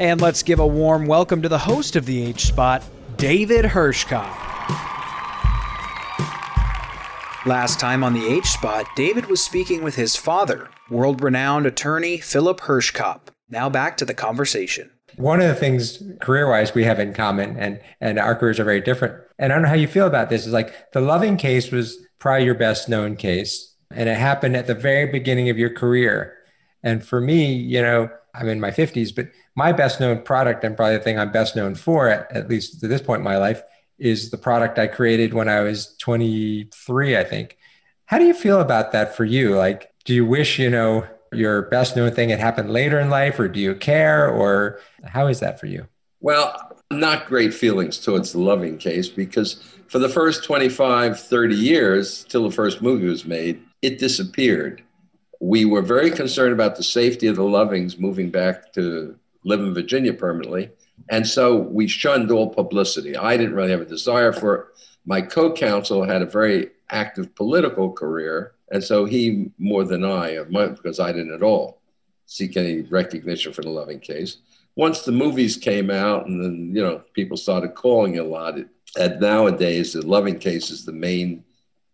And 0.00 0.18
let's 0.18 0.42
give 0.42 0.58
a 0.58 0.66
warm 0.66 1.04
welcome 1.04 1.42
to 1.42 1.48
the 1.50 1.58
host 1.58 1.94
of 1.94 2.06
the 2.06 2.24
H 2.24 2.46
Spot, 2.46 2.82
David 3.18 3.66
Hirschkop. 3.66 4.34
Last 7.44 7.78
time 7.78 8.02
on 8.02 8.14
the 8.14 8.26
H 8.26 8.46
Spot, 8.46 8.86
David 8.96 9.26
was 9.26 9.44
speaking 9.44 9.82
with 9.82 9.96
his 9.96 10.16
father, 10.16 10.70
world 10.88 11.22
renowned 11.22 11.66
attorney 11.66 12.16
Philip 12.16 12.60
Hirschkop. 12.60 13.28
Now 13.50 13.68
back 13.68 13.98
to 13.98 14.06
the 14.06 14.14
conversation. 14.14 14.90
One 15.16 15.42
of 15.42 15.48
the 15.48 15.54
things 15.54 16.02
career 16.22 16.48
wise 16.48 16.74
we 16.74 16.84
have 16.84 16.98
in 16.98 17.12
common, 17.12 17.58
and, 17.58 17.78
and 18.00 18.18
our 18.18 18.34
careers 18.34 18.58
are 18.58 18.64
very 18.64 18.80
different. 18.80 19.22
And 19.38 19.52
I 19.52 19.54
don't 19.54 19.64
know 19.64 19.68
how 19.68 19.74
you 19.74 19.86
feel 19.86 20.06
about 20.06 20.30
this, 20.30 20.46
is 20.46 20.52
like 20.54 20.92
the 20.92 21.02
Loving 21.02 21.36
case 21.36 21.70
was 21.70 21.98
probably 22.18 22.46
your 22.46 22.54
best 22.54 22.88
known 22.88 23.16
case. 23.16 23.76
And 23.90 24.08
it 24.08 24.16
happened 24.16 24.56
at 24.56 24.66
the 24.66 24.74
very 24.74 25.12
beginning 25.12 25.50
of 25.50 25.58
your 25.58 25.74
career. 25.74 26.38
And 26.82 27.04
for 27.04 27.20
me, 27.20 27.52
you 27.52 27.82
know, 27.82 28.10
I'm 28.34 28.48
in 28.48 28.60
my 28.60 28.70
50s, 28.70 29.14
but 29.14 29.28
my 29.54 29.72
best 29.72 30.00
known 30.00 30.22
product 30.22 30.64
and 30.64 30.76
probably 30.76 30.96
the 30.96 31.02
thing 31.02 31.18
I'm 31.18 31.32
best 31.32 31.56
known 31.56 31.74
for, 31.74 32.08
at, 32.08 32.48
least 32.48 32.80
to 32.80 32.88
this 32.88 33.02
point 33.02 33.20
in 33.20 33.24
my 33.24 33.36
life, 33.36 33.62
is 33.98 34.30
the 34.30 34.38
product 34.38 34.78
I 34.78 34.86
created 34.86 35.34
when 35.34 35.48
I 35.48 35.60
was 35.60 35.94
23, 35.98 37.16
I 37.16 37.24
think. 37.24 37.58
How 38.06 38.18
do 38.18 38.24
you 38.24 38.34
feel 38.34 38.60
about 38.60 38.92
that 38.92 39.14
for 39.14 39.24
you? 39.24 39.56
Like, 39.56 39.92
do 40.04 40.14
you 40.14 40.24
wish, 40.24 40.58
you 40.58 40.70
know, 40.70 41.06
your 41.32 41.62
best 41.62 41.96
known 41.96 42.12
thing 42.12 42.30
had 42.30 42.40
happened 42.40 42.72
later 42.72 42.98
in 42.98 43.10
life, 43.10 43.38
or 43.38 43.48
do 43.48 43.60
you 43.60 43.74
care, 43.74 44.28
or 44.28 44.80
how 45.04 45.26
is 45.26 45.40
that 45.40 45.60
for 45.60 45.66
you? 45.66 45.86
Well, 46.20 46.76
not 46.90 47.26
great 47.26 47.54
feelings 47.54 47.98
towards 47.98 48.32
the 48.32 48.40
Loving 48.40 48.78
case 48.78 49.08
because 49.08 49.62
for 49.86 49.98
the 49.98 50.08
first 50.08 50.44
25, 50.44 51.20
30 51.20 51.54
years, 51.54 52.24
till 52.24 52.44
the 52.44 52.54
first 52.54 52.82
movie 52.82 53.06
was 53.06 53.24
made, 53.24 53.62
it 53.82 53.98
disappeared. 53.98 54.82
We 55.40 55.64
were 55.64 55.82
very 55.82 56.10
concerned 56.10 56.52
about 56.52 56.76
the 56.76 56.82
safety 56.82 57.26
of 57.26 57.36
the 57.36 57.42
Lovings 57.42 57.98
moving 57.98 58.30
back 58.30 58.72
to 58.74 59.16
live 59.44 59.60
in 59.60 59.74
Virginia 59.74 60.12
permanently. 60.12 60.70
And 61.08 61.26
so 61.26 61.56
we 61.56 61.88
shunned 61.88 62.30
all 62.30 62.48
publicity. 62.48 63.16
I 63.16 63.36
didn't 63.36 63.54
really 63.54 63.70
have 63.70 63.80
a 63.80 63.86
desire 63.86 64.32
for 64.32 64.54
it. 64.54 64.66
My 65.06 65.22
co 65.22 65.52
counsel 65.52 66.04
had 66.04 66.22
a 66.22 66.26
very 66.26 66.70
active 66.90 67.34
political 67.34 67.90
career. 67.90 68.52
And 68.70 68.84
so 68.84 69.04
he, 69.04 69.50
more 69.58 69.84
than 69.84 70.04
I, 70.04 70.42
because 70.44 71.00
I 71.00 71.12
didn't 71.12 71.34
at 71.34 71.42
all 71.42 71.80
seek 72.26 72.56
any 72.56 72.82
recognition 72.82 73.52
for 73.52 73.62
the 73.62 73.70
Loving 73.70 73.98
case. 73.98 74.36
Once 74.76 75.02
the 75.02 75.12
movies 75.12 75.56
came 75.56 75.90
out 75.90 76.26
and 76.26 76.42
then, 76.42 76.72
you 76.74 76.80
know, 76.80 77.02
people 77.12 77.36
started 77.36 77.74
calling 77.74 78.18
a 78.18 78.22
lot, 78.22 78.56
it, 78.56 78.68
and 78.98 79.20
nowadays 79.20 79.94
the 79.94 80.06
Loving 80.06 80.38
case 80.38 80.70
is 80.70 80.84
the 80.84 80.92
main 80.92 81.44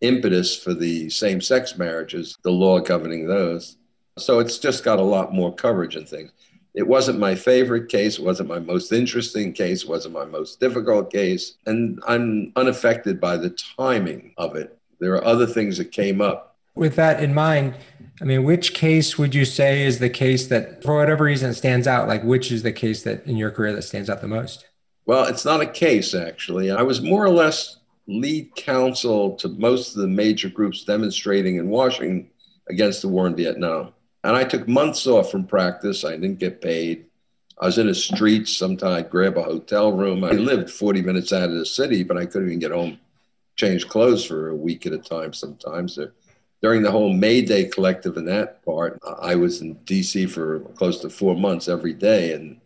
impetus 0.01 0.55
for 0.55 0.73
the 0.73 1.09
same 1.09 1.41
sex 1.41 1.77
marriages, 1.77 2.37
the 2.43 2.51
law 2.51 2.79
governing 2.79 3.27
those. 3.27 3.77
So 4.17 4.39
it's 4.39 4.57
just 4.57 4.83
got 4.83 4.99
a 4.99 5.03
lot 5.03 5.33
more 5.33 5.53
coverage 5.53 5.95
and 5.95 6.07
things. 6.07 6.31
It 6.73 6.87
wasn't 6.87 7.19
my 7.19 7.33
favorite 7.33 7.89
case, 7.89 8.19
it 8.19 8.23
wasn't 8.23 8.49
my 8.49 8.59
most 8.59 8.91
interesting 8.91 9.51
case, 9.51 9.83
it 9.83 9.89
wasn't 9.89 10.13
my 10.13 10.25
most 10.25 10.59
difficult 10.59 11.11
case. 11.11 11.55
And 11.65 11.99
I'm 12.07 12.51
unaffected 12.55 13.19
by 13.19 13.37
the 13.37 13.49
timing 13.77 14.33
of 14.37 14.55
it. 14.55 14.77
There 14.99 15.13
are 15.13 15.25
other 15.25 15.47
things 15.47 15.77
that 15.77 15.91
came 15.91 16.21
up. 16.21 16.55
With 16.75 16.95
that 16.95 17.23
in 17.23 17.33
mind, 17.33 17.75
I 18.21 18.25
mean, 18.25 18.43
which 18.43 18.75
case 18.75 19.17
would 19.17 19.33
you 19.33 19.45
say 19.45 19.83
is 19.83 19.97
the 19.97 20.09
case 20.09 20.47
that, 20.47 20.83
for 20.83 20.95
whatever 20.95 21.23
reason, 21.23 21.53
stands 21.53 21.87
out? 21.87 22.07
Like, 22.07 22.23
which 22.23 22.51
is 22.51 22.61
the 22.63 22.71
case 22.71 23.03
that 23.03 23.25
in 23.25 23.37
your 23.37 23.49
career 23.49 23.73
that 23.73 23.83
stands 23.83 24.09
out 24.09 24.21
the 24.21 24.27
most? 24.27 24.67
Well, 25.07 25.25
it's 25.25 25.45
not 25.45 25.61
a 25.61 25.65
case, 25.65 26.13
actually. 26.13 26.69
I 26.69 26.81
was 26.81 27.01
more 27.01 27.23
or 27.23 27.29
less 27.29 27.77
lead 28.07 28.55
counsel 28.55 29.35
to 29.35 29.49
most 29.49 29.95
of 29.95 30.01
the 30.01 30.07
major 30.07 30.49
groups 30.49 30.83
demonstrating 30.83 31.57
in 31.57 31.69
Washington 31.69 32.29
against 32.69 33.01
the 33.01 33.07
war 33.07 33.27
in 33.27 33.35
Vietnam. 33.35 33.93
And 34.23 34.35
I 34.35 34.43
took 34.43 34.67
months 34.67 35.05
off 35.07 35.31
from 35.31 35.45
practice. 35.45 36.03
I 36.03 36.11
didn't 36.11 36.39
get 36.39 36.61
paid. 36.61 37.05
I 37.59 37.65
was 37.65 37.77
in 37.77 37.87
the 37.87 37.95
streets. 37.95 38.55
Sometimes 38.55 39.05
I'd 39.05 39.09
grab 39.09 39.37
a 39.37 39.43
hotel 39.43 39.91
room. 39.91 40.23
I 40.23 40.31
lived 40.31 40.69
40 40.69 41.01
minutes 41.01 41.33
out 41.33 41.49
of 41.49 41.55
the 41.55 41.65
city, 41.65 42.03
but 42.03 42.17
I 42.17 42.25
couldn't 42.25 42.47
even 42.47 42.59
get 42.59 42.71
home, 42.71 42.99
change 43.55 43.87
clothes 43.87 44.25
for 44.25 44.49
a 44.49 44.55
week 44.55 44.85
at 44.85 44.93
a 44.93 44.97
time 44.97 45.33
sometimes. 45.33 45.97
During 46.61 46.81
the 46.81 46.91
whole 46.91 47.13
May 47.13 47.41
Day 47.41 47.65
collective 47.65 48.17
in 48.17 48.25
that 48.25 48.63
part, 48.63 48.99
I 49.21 49.35
was 49.35 49.61
in 49.61 49.75
DC 49.85 50.29
for 50.29 50.59
close 50.75 50.99
to 51.01 51.09
four 51.09 51.35
months 51.35 51.67
every 51.67 51.93
day 51.93 52.33
and 52.33 52.59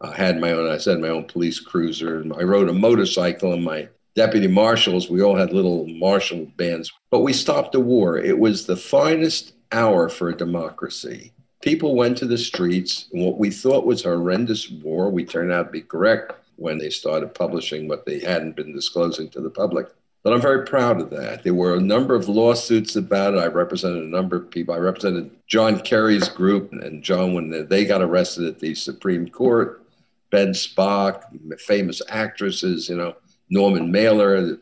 I 0.00 0.14
had 0.14 0.40
my 0.40 0.52
own, 0.52 0.70
I 0.70 0.78
said, 0.78 1.00
my 1.00 1.08
own 1.08 1.24
police 1.24 1.58
cruiser. 1.58 2.24
I 2.38 2.42
rode 2.42 2.68
a 2.68 2.72
motorcycle 2.72 3.52
and 3.52 3.64
my 3.64 3.88
deputy 4.18 4.48
marshals, 4.48 5.08
we 5.08 5.22
all 5.22 5.36
had 5.36 5.52
little 5.52 5.86
marshal 5.86 6.44
bands, 6.56 6.92
but 7.08 7.20
we 7.20 7.32
stopped 7.32 7.70
the 7.70 7.78
war. 7.78 8.18
It 8.18 8.36
was 8.36 8.66
the 8.66 8.76
finest 8.76 9.52
hour 9.70 10.08
for 10.08 10.28
a 10.28 10.36
democracy. 10.36 11.30
People 11.62 11.94
went 11.94 12.18
to 12.18 12.26
the 12.26 12.36
streets, 12.36 13.06
and 13.12 13.24
what 13.24 13.38
we 13.38 13.48
thought 13.48 13.86
was 13.86 14.02
horrendous 14.02 14.70
war, 14.70 15.08
we 15.08 15.24
turned 15.24 15.52
out 15.52 15.66
to 15.66 15.70
be 15.70 15.82
correct 15.82 16.32
when 16.56 16.78
they 16.78 16.90
started 16.90 17.32
publishing 17.32 17.86
what 17.86 18.06
they 18.06 18.18
hadn't 18.18 18.56
been 18.56 18.74
disclosing 18.74 19.28
to 19.30 19.40
the 19.40 19.50
public. 19.50 19.86
But 20.24 20.32
I'm 20.32 20.40
very 20.40 20.66
proud 20.66 21.00
of 21.00 21.10
that. 21.10 21.44
There 21.44 21.54
were 21.54 21.76
a 21.76 21.80
number 21.80 22.16
of 22.16 22.28
lawsuits 22.28 22.96
about 22.96 23.34
it. 23.34 23.38
I 23.38 23.46
represented 23.46 24.02
a 24.02 24.08
number 24.08 24.34
of 24.34 24.50
people. 24.50 24.74
I 24.74 24.78
represented 24.78 25.30
John 25.46 25.78
Kerry's 25.78 26.28
group, 26.28 26.72
and 26.72 27.04
John, 27.04 27.34
when 27.34 27.68
they 27.68 27.84
got 27.84 28.02
arrested 28.02 28.46
at 28.46 28.58
the 28.58 28.74
Supreme 28.74 29.28
Court, 29.28 29.80
Ben 30.32 30.48
Spock, 30.48 31.22
famous 31.60 32.02
actresses, 32.08 32.88
you 32.88 32.96
know, 32.96 33.14
Norman 33.50 33.90
Mailer, 33.90 34.36
a 34.36 34.58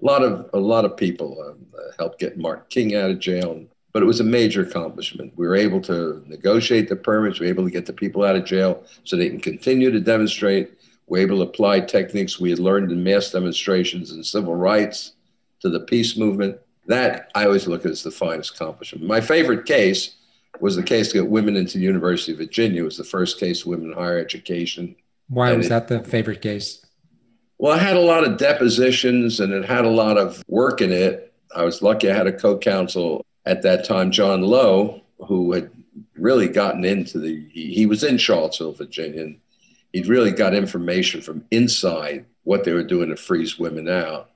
lot 0.00 0.22
of 0.22 0.50
a 0.52 0.58
lot 0.58 0.84
of 0.84 0.96
people 0.96 1.42
um, 1.48 1.66
helped 1.98 2.18
get 2.18 2.38
Martin 2.38 2.64
King 2.68 2.94
out 2.94 3.10
of 3.10 3.18
jail 3.18 3.66
but 3.94 4.02
it 4.02 4.06
was 4.06 4.20
a 4.20 4.24
major 4.24 4.62
accomplishment. 4.62 5.32
We 5.36 5.46
were 5.46 5.54
able 5.54 5.80
to 5.82 6.22
negotiate 6.26 6.88
the 6.88 6.96
permits, 6.96 7.38
we 7.38 7.46
were 7.46 7.52
able 7.52 7.64
to 7.64 7.70
get 7.70 7.86
the 7.86 7.92
people 7.92 8.24
out 8.24 8.36
of 8.36 8.44
jail 8.44 8.84
so 9.04 9.16
they 9.16 9.30
can 9.30 9.40
continue 9.40 9.90
to 9.90 10.00
demonstrate. 10.00 10.72
We 11.06 11.20
were 11.20 11.26
able 11.26 11.36
to 11.36 11.48
apply 11.48 11.80
techniques 11.80 12.40
we 12.40 12.50
had 12.50 12.58
learned 12.58 12.90
in 12.90 13.04
mass 13.04 13.30
demonstrations 13.30 14.10
and 14.10 14.26
civil 14.26 14.56
rights 14.56 15.12
to 15.60 15.70
the 15.70 15.80
peace 15.80 16.16
movement. 16.16 16.58
That 16.86 17.30
I 17.34 17.46
always 17.46 17.68
look 17.68 17.86
at 17.86 17.92
as 17.92 18.02
the 18.02 18.10
finest 18.10 18.56
accomplishment. 18.56 19.06
My 19.06 19.20
favorite 19.20 19.64
case 19.64 20.16
was 20.60 20.74
the 20.74 20.82
case 20.82 21.08
to 21.12 21.14
get 21.14 21.30
women 21.30 21.56
into 21.56 21.78
the 21.78 21.84
University 21.84 22.32
of 22.32 22.38
Virginia. 22.38 22.82
It 22.82 22.84
was 22.84 22.96
the 22.96 23.04
first 23.04 23.38
case 23.38 23.60
of 23.60 23.68
women 23.68 23.92
in 23.92 23.96
higher 23.96 24.18
education. 24.18 24.96
Why 25.28 25.50
and 25.50 25.58
was 25.58 25.66
it, 25.66 25.70
that 25.70 25.88
the 25.88 26.02
favorite 26.02 26.42
case? 26.42 26.83
Well, 27.64 27.72
I 27.72 27.78
had 27.78 27.96
a 27.96 28.00
lot 28.00 28.24
of 28.24 28.36
depositions 28.36 29.40
and 29.40 29.50
it 29.50 29.64
had 29.64 29.86
a 29.86 29.90
lot 29.90 30.18
of 30.18 30.44
work 30.48 30.82
in 30.82 30.92
it. 30.92 31.32
I 31.56 31.64
was 31.64 31.80
lucky 31.80 32.10
I 32.10 32.14
had 32.14 32.26
a 32.26 32.32
co 32.38 32.58
counsel 32.58 33.24
at 33.46 33.62
that 33.62 33.86
time, 33.86 34.10
John 34.10 34.42
Lowe, 34.42 35.00
who 35.26 35.50
had 35.54 35.70
really 36.14 36.46
gotten 36.46 36.84
into 36.84 37.18
the, 37.18 37.42
he, 37.50 37.72
he 37.72 37.86
was 37.86 38.04
in 38.04 38.18
Charlottesville, 38.18 38.74
Virginia, 38.74 39.22
and 39.22 39.40
he'd 39.94 40.08
really 40.08 40.30
got 40.30 40.54
information 40.54 41.22
from 41.22 41.42
inside 41.50 42.26
what 42.42 42.64
they 42.64 42.74
were 42.74 42.84
doing 42.84 43.08
to 43.08 43.16
freeze 43.16 43.58
women 43.58 43.88
out. 43.88 44.28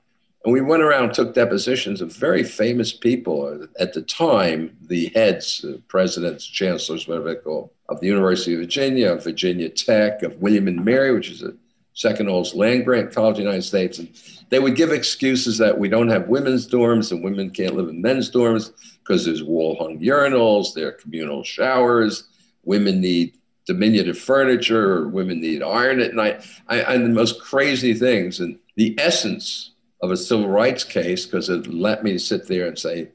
And 0.46 0.54
we 0.54 0.62
went 0.62 0.82
around, 0.82 1.12
took 1.12 1.34
depositions 1.34 2.00
of 2.00 2.10
very 2.10 2.42
famous 2.42 2.94
people 2.94 3.68
at 3.78 3.92
the 3.92 4.00
time, 4.00 4.74
the 4.80 5.08
heads, 5.14 5.66
uh, 5.68 5.76
presidents, 5.86 6.46
chancellors, 6.46 7.06
whatever 7.06 7.34
they 7.34 7.40
call, 7.40 7.74
of 7.90 8.00
the 8.00 8.06
University 8.06 8.54
of 8.54 8.60
Virginia, 8.60 9.12
of 9.12 9.22
Virginia 9.22 9.68
Tech, 9.68 10.22
of 10.22 10.40
William 10.40 10.66
and 10.66 10.82
Mary, 10.82 11.12
which 11.12 11.28
is 11.28 11.42
a 11.42 11.52
second 11.98 12.28
oldest 12.28 12.54
land 12.54 12.84
grant 12.84 13.12
college 13.12 13.38
in 13.38 13.44
the 13.44 13.50
United 13.50 13.62
States. 13.62 13.98
And 13.98 14.08
they 14.50 14.60
would 14.60 14.76
give 14.76 14.92
excuses 14.92 15.58
that 15.58 15.76
we 15.76 15.88
don't 15.88 16.08
have 16.08 16.28
women's 16.28 16.68
dorms 16.68 17.10
and 17.10 17.24
women 17.24 17.50
can't 17.50 17.74
live 17.74 17.88
in 17.88 18.00
men's 18.00 18.30
dorms 18.30 18.72
because 19.00 19.24
there's 19.24 19.42
wall 19.42 19.76
hung 19.80 19.98
urinals, 19.98 20.72
there 20.74 20.88
are 20.88 20.92
communal 20.92 21.42
showers, 21.42 22.28
women 22.62 23.00
need 23.00 23.36
diminutive 23.66 24.16
furniture, 24.16 24.92
or 24.92 25.08
women 25.08 25.40
need 25.40 25.62
iron 25.62 26.00
at 26.00 26.14
night, 26.14 26.46
I, 26.68 26.78
and 26.82 27.04
the 27.04 27.10
most 27.10 27.40
crazy 27.40 27.94
things. 27.94 28.38
And 28.38 28.58
the 28.76 28.94
essence 28.98 29.72
of 30.00 30.12
a 30.12 30.16
civil 30.16 30.48
rights 30.48 30.84
case, 30.84 31.26
because 31.26 31.48
it 31.48 31.66
let 31.66 32.04
me 32.04 32.16
sit 32.16 32.46
there 32.46 32.68
and 32.68 32.78
say, 32.78 33.08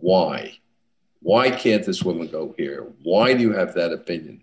why? 0.00 0.58
Why 1.20 1.50
can't 1.50 1.84
this 1.84 2.02
woman 2.02 2.26
go 2.26 2.54
here? 2.56 2.86
Why 3.02 3.34
do 3.34 3.42
you 3.42 3.52
have 3.52 3.74
that 3.74 3.92
opinion? 3.92 4.42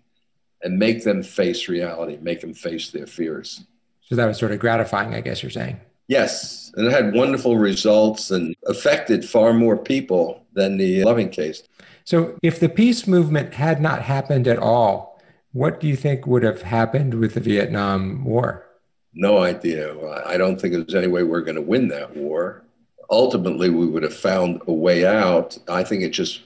And 0.62 0.78
make 0.78 1.02
them 1.02 1.24
face 1.24 1.68
reality, 1.68 2.16
make 2.22 2.40
them 2.40 2.54
face 2.54 2.90
their 2.90 3.06
fears. 3.08 3.64
So 4.08 4.16
that 4.16 4.26
was 4.26 4.38
sort 4.38 4.52
of 4.52 4.58
gratifying, 4.58 5.14
I 5.14 5.20
guess 5.20 5.42
you're 5.42 5.50
saying. 5.50 5.80
Yes, 6.06 6.72
and 6.76 6.86
it 6.86 6.92
had 6.92 7.12
wonderful 7.12 7.58
results 7.58 8.30
and 8.30 8.56
affected 8.66 9.28
far 9.28 9.52
more 9.52 9.76
people 9.76 10.42
than 10.54 10.78
the 10.78 11.04
Loving 11.04 11.28
case. 11.28 11.62
So, 12.04 12.38
if 12.42 12.58
the 12.58 12.70
peace 12.70 13.06
movement 13.06 13.52
had 13.52 13.82
not 13.82 14.00
happened 14.00 14.48
at 14.48 14.58
all, 14.58 15.20
what 15.52 15.78
do 15.80 15.86
you 15.86 15.96
think 15.96 16.26
would 16.26 16.42
have 16.42 16.62
happened 16.62 17.14
with 17.14 17.34
the 17.34 17.40
Vietnam 17.40 18.24
War? 18.24 18.64
No 19.12 19.38
idea. 19.38 19.94
I 20.24 20.38
don't 20.38 20.58
think 20.58 20.72
there's 20.72 20.94
any 20.94 21.08
way 21.08 21.22
we're 21.22 21.42
going 21.42 21.56
to 21.56 21.62
win 21.62 21.88
that 21.88 22.16
war. 22.16 22.62
Ultimately, 23.10 23.68
we 23.68 23.86
would 23.86 24.02
have 24.02 24.16
found 24.16 24.62
a 24.66 24.72
way 24.72 25.04
out. 25.04 25.58
I 25.68 25.84
think 25.84 26.02
it 26.02 26.10
just 26.10 26.40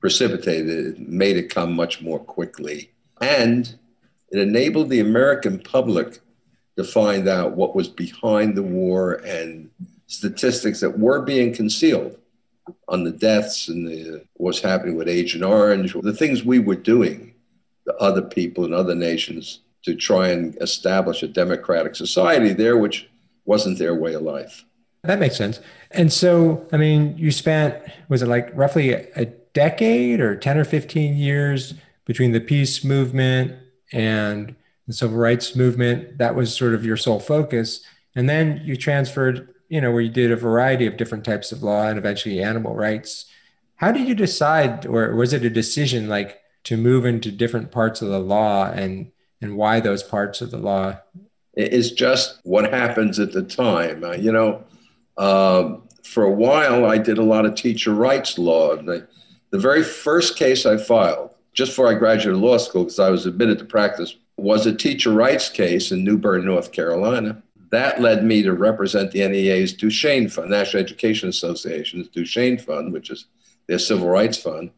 precipitated 0.00 0.98
it, 0.98 1.08
made 1.08 1.36
it 1.36 1.54
come 1.54 1.72
much 1.74 2.02
more 2.02 2.18
quickly. 2.18 2.90
And 3.20 3.72
it 4.30 4.40
enabled 4.40 4.90
the 4.90 5.00
American 5.00 5.60
public 5.60 6.20
to 6.76 6.84
find 6.84 7.28
out 7.28 7.52
what 7.52 7.74
was 7.74 7.88
behind 7.88 8.54
the 8.54 8.62
war 8.62 9.14
and 9.26 9.70
statistics 10.06 10.80
that 10.80 10.98
were 10.98 11.22
being 11.22 11.54
concealed 11.54 12.16
on 12.88 13.04
the 13.04 13.10
deaths 13.10 13.68
and 13.68 13.86
the, 13.86 14.24
what's 14.34 14.60
happening 14.60 14.96
with 14.96 15.08
Agent 15.08 15.44
Orange, 15.44 15.94
the 15.94 16.12
things 16.12 16.44
we 16.44 16.58
were 16.58 16.76
doing 16.76 17.34
to 17.86 17.94
other 17.96 18.22
people 18.22 18.64
and 18.64 18.74
other 18.74 18.94
nations 18.94 19.60
to 19.84 19.94
try 19.94 20.28
and 20.28 20.56
establish 20.60 21.22
a 21.22 21.28
democratic 21.28 21.94
society 21.94 22.52
there, 22.52 22.76
which 22.76 23.08
wasn't 23.44 23.78
their 23.78 23.94
way 23.94 24.14
of 24.14 24.22
life. 24.22 24.64
That 25.04 25.20
makes 25.20 25.36
sense. 25.36 25.60
And 25.92 26.12
so, 26.12 26.66
I 26.72 26.76
mean, 26.76 27.16
you 27.16 27.30
spent, 27.30 27.76
was 28.08 28.22
it 28.22 28.26
like 28.26 28.50
roughly 28.54 28.90
a 28.92 29.26
decade 29.54 30.20
or 30.20 30.36
10 30.36 30.58
or 30.58 30.64
15 30.64 31.16
years 31.16 31.74
between 32.04 32.32
the 32.32 32.40
peace 32.40 32.84
movement 32.84 33.54
and 33.92 34.56
the 34.86 34.92
civil 34.92 35.18
rights 35.18 35.56
movement? 35.56 36.18
That 36.18 36.34
was 36.34 36.56
sort 36.56 36.74
of 36.74 36.84
your 36.84 36.96
sole 36.96 37.20
focus. 37.20 37.80
And 38.14 38.28
then 38.28 38.60
you 38.64 38.76
transferred, 38.76 39.54
you 39.68 39.80
know, 39.80 39.90
where 39.90 40.00
you 40.00 40.10
did 40.10 40.32
a 40.32 40.36
variety 40.36 40.86
of 40.86 40.96
different 40.96 41.24
types 41.24 41.52
of 41.52 41.62
law 41.62 41.86
and 41.86 41.98
eventually 41.98 42.42
animal 42.42 42.74
rights. 42.74 43.26
How 43.76 43.92
did 43.92 44.08
you 44.08 44.14
decide, 44.14 44.86
or 44.86 45.14
was 45.14 45.32
it 45.32 45.44
a 45.44 45.50
decision 45.50 46.08
like 46.08 46.40
to 46.64 46.76
move 46.76 47.04
into 47.04 47.30
different 47.30 47.70
parts 47.70 48.00
of 48.00 48.08
the 48.08 48.18
law 48.18 48.70
and, 48.70 49.12
and 49.42 49.56
why 49.56 49.80
those 49.80 50.02
parts 50.02 50.40
of 50.40 50.50
the 50.50 50.58
law? 50.58 50.98
It's 51.54 51.90
just 51.90 52.40
what 52.44 52.72
happens 52.72 53.18
at 53.18 53.32
the 53.32 53.42
time. 53.42 54.04
Uh, 54.04 54.12
you 54.12 54.32
know, 54.32 54.64
um, 55.18 55.82
for 56.04 56.24
a 56.24 56.30
while, 56.30 56.86
I 56.86 56.98
did 56.98 57.18
a 57.18 57.22
lot 57.22 57.44
of 57.44 57.54
teacher 57.54 57.92
rights 57.92 58.38
law. 58.38 58.76
The, 58.76 59.06
the 59.50 59.58
very 59.58 59.82
first 59.82 60.36
case 60.36 60.64
I 60.64 60.76
filed, 60.76 61.30
just 61.52 61.72
before 61.72 61.88
I 61.88 61.94
graduated 61.94 62.40
law 62.40 62.58
school, 62.58 62.84
because 62.84 62.98
I 62.98 63.10
was 63.10 63.26
admitted 63.26 63.58
to 63.58 63.64
practice, 63.64 64.16
was 64.36 64.66
a 64.66 64.74
teacher 64.74 65.12
rights 65.12 65.48
case 65.48 65.90
in 65.90 66.04
New 66.04 66.18
Bern, 66.18 66.44
North 66.44 66.72
Carolina. 66.72 67.42
That 67.70 68.00
led 68.00 68.24
me 68.24 68.42
to 68.42 68.52
represent 68.52 69.10
the 69.10 69.26
NEA's 69.26 69.74
DuShane 69.74 70.30
Fund, 70.30 70.50
National 70.50 70.82
Education 70.82 71.28
Association's 71.28 72.08
DuShane 72.08 72.60
Fund, 72.60 72.92
which 72.92 73.10
is 73.10 73.26
their 73.66 73.78
civil 73.78 74.08
rights 74.08 74.38
fund. 74.38 74.70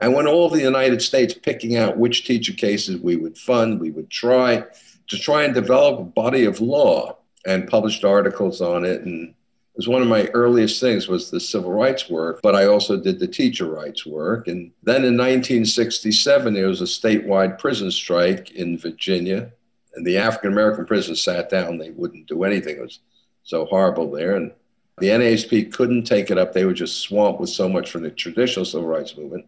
And 0.00 0.12
when 0.12 0.26
all 0.26 0.44
over 0.44 0.56
the 0.56 0.62
United 0.62 1.00
States 1.00 1.34
picking 1.34 1.76
out 1.76 1.96
which 1.96 2.26
teacher 2.26 2.52
cases 2.52 3.00
we 3.00 3.16
would 3.16 3.38
fund, 3.38 3.80
we 3.80 3.90
would 3.90 4.10
try 4.10 4.64
to 5.06 5.18
try 5.18 5.44
and 5.44 5.54
develop 5.54 6.00
a 6.00 6.04
body 6.04 6.44
of 6.44 6.60
law 6.60 7.16
and 7.46 7.68
published 7.68 8.04
articles 8.04 8.60
on 8.60 8.84
it 8.84 9.02
and 9.02 9.34
was 9.76 9.88
one 9.88 10.02
of 10.02 10.08
my 10.08 10.26
earliest 10.34 10.80
things 10.80 11.08
was 11.08 11.30
the 11.30 11.40
civil 11.40 11.72
rights 11.72 12.08
work, 12.08 12.40
but 12.42 12.54
I 12.54 12.66
also 12.66 12.96
did 12.96 13.18
the 13.18 13.26
teacher 13.26 13.66
rights 13.66 14.06
work. 14.06 14.46
And 14.46 14.70
then 14.82 15.04
in 15.04 15.16
1967, 15.16 16.54
there 16.54 16.68
was 16.68 16.80
a 16.80 16.84
statewide 16.84 17.58
prison 17.58 17.90
strike 17.90 18.52
in 18.52 18.78
Virginia, 18.78 19.50
and 19.94 20.06
the 20.06 20.18
African 20.18 20.52
American 20.52 20.86
prisons 20.86 21.22
sat 21.22 21.50
down. 21.50 21.78
They 21.78 21.90
wouldn't 21.90 22.26
do 22.26 22.44
anything. 22.44 22.76
It 22.76 22.82
was 22.82 23.00
so 23.42 23.64
horrible 23.64 24.10
there. 24.10 24.36
And 24.36 24.52
the 24.98 25.08
NASP 25.08 25.72
couldn't 25.72 26.04
take 26.04 26.30
it 26.30 26.38
up. 26.38 26.52
They 26.52 26.64
were 26.64 26.72
just 26.72 27.00
swamped 27.00 27.40
with 27.40 27.50
so 27.50 27.68
much 27.68 27.90
from 27.90 28.02
the 28.02 28.10
traditional 28.10 28.64
civil 28.64 28.86
rights 28.86 29.16
movement. 29.16 29.46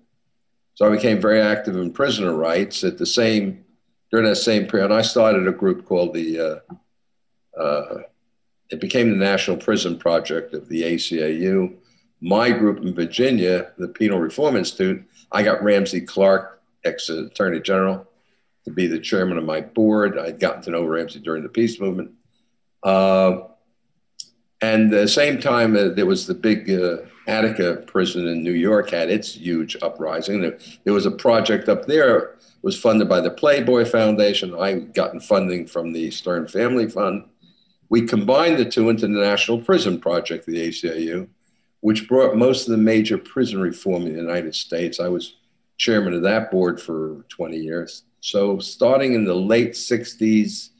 So 0.74 0.86
I 0.86 0.90
became 0.90 1.20
very 1.20 1.40
active 1.40 1.76
in 1.76 1.92
prisoner 1.92 2.34
rights 2.34 2.82
at 2.84 2.98
the 2.98 3.06
same, 3.06 3.64
during 4.10 4.26
that 4.26 4.36
same 4.36 4.66
period. 4.66 4.90
I 4.90 5.02
started 5.02 5.46
a 5.46 5.52
group 5.52 5.84
called 5.86 6.14
the 6.14 6.62
uh, 7.56 7.60
uh, 7.60 8.02
it 8.70 8.80
became 8.80 9.10
the 9.10 9.16
National 9.16 9.56
Prison 9.56 9.98
Project 9.98 10.54
of 10.54 10.68
the 10.68 10.82
ACLU. 10.82 11.74
My 12.20 12.50
group 12.50 12.78
in 12.78 12.94
Virginia, 12.94 13.72
the 13.78 13.88
Penal 13.88 14.18
Reform 14.18 14.56
Institute, 14.56 15.04
I 15.30 15.42
got 15.42 15.62
Ramsey 15.62 16.00
Clark, 16.00 16.60
ex 16.84 17.08
Attorney 17.08 17.60
General, 17.60 18.06
to 18.64 18.70
be 18.70 18.86
the 18.86 18.98
chairman 18.98 19.38
of 19.38 19.44
my 19.44 19.60
board. 19.60 20.18
I'd 20.18 20.40
gotten 20.40 20.62
to 20.62 20.70
know 20.70 20.84
Ramsey 20.84 21.20
during 21.20 21.42
the 21.42 21.48
peace 21.48 21.78
movement. 21.80 22.12
Uh, 22.82 23.42
and 24.62 24.90
the 24.90 25.06
same 25.06 25.40
time, 25.40 25.76
uh, 25.76 25.88
there 25.88 26.06
was 26.06 26.26
the 26.26 26.34
big 26.34 26.70
uh, 26.70 26.98
Attica 27.28 27.84
prison 27.86 28.26
in 28.26 28.42
New 28.42 28.52
York 28.52 28.90
had 28.90 29.10
its 29.10 29.34
huge 29.34 29.76
uprising. 29.82 30.40
There, 30.40 30.58
there 30.84 30.94
was 30.94 31.06
a 31.06 31.10
project 31.10 31.68
up 31.68 31.86
there 31.86 32.36
was 32.62 32.78
funded 32.78 33.08
by 33.08 33.20
the 33.20 33.30
Playboy 33.30 33.84
Foundation. 33.84 34.54
I 34.58 34.80
gotten 34.80 35.20
funding 35.20 35.66
from 35.66 35.92
the 35.92 36.10
Stern 36.10 36.48
Family 36.48 36.88
Fund 36.88 37.24
we 37.88 38.02
combined 38.02 38.58
the 38.58 38.64
two 38.64 38.88
into 38.90 39.06
the 39.06 39.20
National 39.20 39.60
Prison 39.60 40.00
Project, 40.00 40.46
the 40.46 40.68
ACLU, 40.68 41.28
which 41.80 42.08
brought 42.08 42.36
most 42.36 42.66
of 42.66 42.72
the 42.72 42.78
major 42.78 43.18
prison 43.18 43.60
reform 43.60 44.06
in 44.06 44.14
the 44.14 44.20
United 44.20 44.54
States. 44.54 44.98
I 44.98 45.08
was 45.08 45.36
chairman 45.76 46.14
of 46.14 46.22
that 46.22 46.50
board 46.50 46.80
for 46.80 47.24
20 47.28 47.56
years. 47.56 48.02
So, 48.20 48.58
starting 48.58 49.14
in 49.14 49.24
the 49.24 49.34
late 49.34 49.72
60s, 49.72 50.70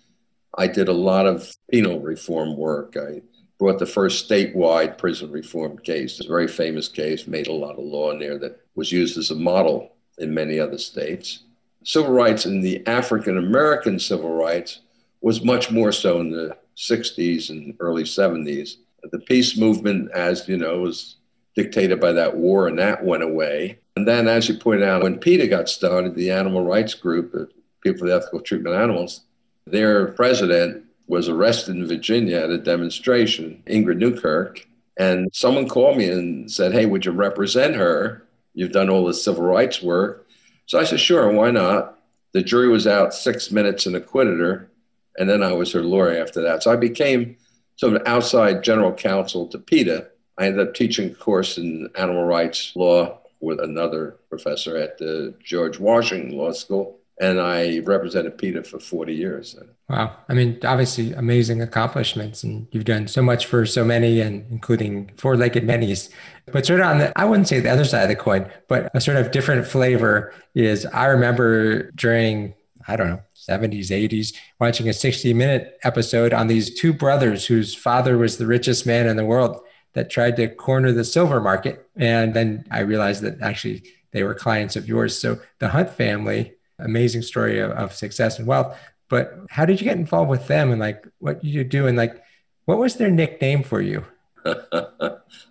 I 0.59 0.67
did 0.67 0.89
a 0.89 0.93
lot 0.93 1.27
of 1.27 1.53
penal 1.71 2.01
reform 2.01 2.57
work. 2.57 2.97
I 2.97 3.23
brought 3.59 3.79
the 3.79 3.87
first 3.87 4.29
statewide 4.29 4.99
prison 4.99 5.31
reform 5.31 5.79
case, 5.79 6.21
a 6.21 6.27
very 6.27 6.49
famous 6.49 6.89
case, 6.89 7.27
made 7.27 7.47
a 7.47 7.53
lot 7.53 7.79
of 7.79 7.85
law 7.85 8.11
in 8.11 8.19
there 8.19 8.39
that 8.39 8.61
was 8.75 8.91
used 8.91 9.17
as 9.17 9.31
a 9.31 9.35
model 9.35 9.93
in 10.19 10.35
many 10.35 10.59
other 10.59 10.79
states. 10.79 11.45
Civil 11.85 12.13
rights 12.13 12.47
and 12.47 12.65
the 12.65 12.85
African 12.87 13.39
American 13.39 13.99
civil 13.99 14.35
rights 14.35 14.81
was 15.21 15.45
much 15.45 15.71
more 15.71 15.93
so 15.93 16.21
in 16.21 16.31
the 16.31 16.57
60s 16.77 17.51
and 17.51 17.75
early 17.81 18.05
70s. 18.05 18.77
The 19.11 19.21
peace 19.21 19.57
movement, 19.57 20.11
as 20.13 20.49
you 20.49 20.57
know, 20.57 20.81
was 20.81 21.17
dictated 21.55 22.01
by 22.01 22.13
that 22.13 22.37
war, 22.37 22.67
and 22.69 22.79
that 22.79 23.05
went 23.05 23.23
away. 23.23 23.79
And 23.97 24.07
then, 24.07 24.29
as 24.29 24.49
you 24.49 24.57
pointed 24.57 24.87
out, 24.87 25.03
when 25.03 25.19
PETA 25.19 25.47
got 25.49 25.69
started, 25.69 26.15
the 26.15 26.31
animal 26.31 26.65
rights 26.65 26.95
group, 26.95 27.35
uh, 27.35 27.45
People 27.83 28.01
for 28.01 28.07
the 28.09 28.17
Ethical 28.17 28.41
Treatment 28.41 28.75
of 28.75 28.83
Animals, 28.83 29.21
their 29.65 30.09
president 30.09 30.85
was 31.07 31.29
arrested 31.29 31.77
in 31.77 31.87
Virginia 31.87 32.39
at 32.39 32.51
a 32.51 32.59
demonstration, 32.59 33.63
Ingrid 33.67 33.99
Newkirk. 33.99 34.67
And 34.97 35.29
someone 35.33 35.69
called 35.69 35.97
me 35.97 36.09
and 36.11 36.51
said, 36.51 36.73
Hey, 36.73 36.87
would 36.87 37.05
you 37.05 37.13
represent 37.13 37.77
her? 37.77 38.27
You've 38.55 38.73
done 38.73 38.91
all 38.91 39.05
this 39.05 39.23
civil 39.23 39.45
rights 39.45 39.83
work. 39.83 40.27
So 40.67 40.81
I 40.81 40.85
said, 40.85 40.99
Sure, 40.99 41.31
why 41.31 41.51
not? 41.51 41.99
The 42.33 42.43
jury 42.43 42.69
was 42.69 42.87
out 42.87 43.15
six 43.15 43.51
minutes 43.51 43.87
and 43.87 43.95
acquitted 43.95 44.41
her. 44.41 44.69
And 45.19 45.29
then 45.29 45.43
I 45.43 45.53
was 45.53 45.73
her 45.73 45.83
lawyer 45.83 46.21
after 46.21 46.43
that. 46.43 46.63
So 46.63 46.73
I 46.73 46.77
became 46.77 47.37
sort 47.77 47.95
of 47.95 48.03
outside 48.07 48.63
general 48.63 48.93
counsel 48.93 49.47
to 49.49 49.59
PETA. 49.59 50.09
I 50.39 50.47
ended 50.47 50.69
up 50.69 50.75
teaching 50.75 51.11
a 51.11 51.15
course 51.15 51.57
in 51.59 51.89
animal 51.97 52.25
rights 52.25 52.73
law 52.75 53.19
with 53.41 53.61
another 53.61 54.17
professor 54.29 54.77
at 54.77 54.99
the 54.99 55.35
George 55.43 55.79
Washington 55.79 56.37
Law 56.37 56.53
School. 56.53 56.99
And 57.19 57.41
I 57.41 57.79
represented 57.79 58.37
PETA 58.37 58.65
for 58.65 58.79
40 58.79 59.15
years. 59.15 59.57
Wow. 59.89 60.15
I 60.29 60.35
mean, 60.35 60.59
obviously 60.65 61.15
amazing 61.15 61.63
accomplishments. 61.63 62.45
And 62.45 62.67
you've 62.73 62.85
done 62.85 63.09
so 63.09 63.23
much 63.23 63.47
for 63.47 63.65
so 63.65 63.85
many, 63.85 64.21
and 64.21 64.45
including 64.51 65.11
four 65.17 65.35
legged 65.35 65.65
minis. 65.65 66.11
But 66.53 66.67
sort 66.67 66.81
of 66.81 66.87
on 66.87 66.99
the, 66.99 67.19
I 67.19 67.25
wouldn't 67.25 67.49
say 67.49 67.61
the 67.61 67.71
other 67.71 67.87
side 67.87 68.03
of 68.03 68.09
the 68.11 68.17
coin, 68.17 68.51
but 68.69 68.91
a 68.93 69.01
sort 69.01 69.17
of 69.17 69.31
different 69.31 69.67
flavor 69.67 70.35
is 70.55 70.85
I 70.87 71.07
remember 71.07 71.91
during, 71.93 72.53
I 72.89 72.97
don't 72.97 73.09
know, 73.09 73.23
70s, 73.35 73.91
80s, 73.91 74.35
watching 74.61 74.89
a 74.89 74.93
60 74.93 75.35
minute 75.35 75.79
episode 75.83 76.33
on 76.33 76.47
these 76.47 76.75
two 76.75 76.93
brothers 76.93 77.47
whose 77.47 77.75
father 77.75 78.17
was 78.17 78.37
the 78.37 78.47
richest 78.47 78.87
man 78.87 79.07
in 79.07 79.17
the 79.17 79.25
world 79.25 79.61
that 79.95 80.11
tried 80.11 80.37
to 80.37 80.49
corner 80.49 80.93
the 80.93 81.05
silver 81.05 81.41
market. 81.41 81.89
And 81.97 82.35
then 82.35 82.65
I 82.71 82.81
realized 82.81 83.23
that 83.23 83.41
actually 83.41 83.85
they 84.13 84.23
were 84.23 84.35
clients 84.35 84.77
of 84.77 84.89
yours. 84.89 85.19
So 85.19 85.41
the 85.59 85.69
Hunt 85.69 85.91
family, 85.91 86.55
amazing 86.79 87.23
story 87.23 87.59
of, 87.61 87.71
of 87.73 87.95
success 87.95 88.39
and 88.39 88.47
wealth. 88.47 88.77
But 89.09 89.35
how 89.51 89.65
did 89.65 89.81
you 89.81 89.85
get 89.85 89.97
involved 89.97 90.31
with 90.31 90.47
them 90.47 90.71
and 90.71 90.81
like 90.81 91.07
what 91.19 91.41
did 91.43 91.49
you 91.49 91.65
do 91.65 91.87
and 91.87 91.97
like 91.97 92.23
what 92.67 92.79
was 92.79 92.97
their 92.97 93.11
nickname 93.11 93.63
for 93.63 93.81
you? 93.81 94.05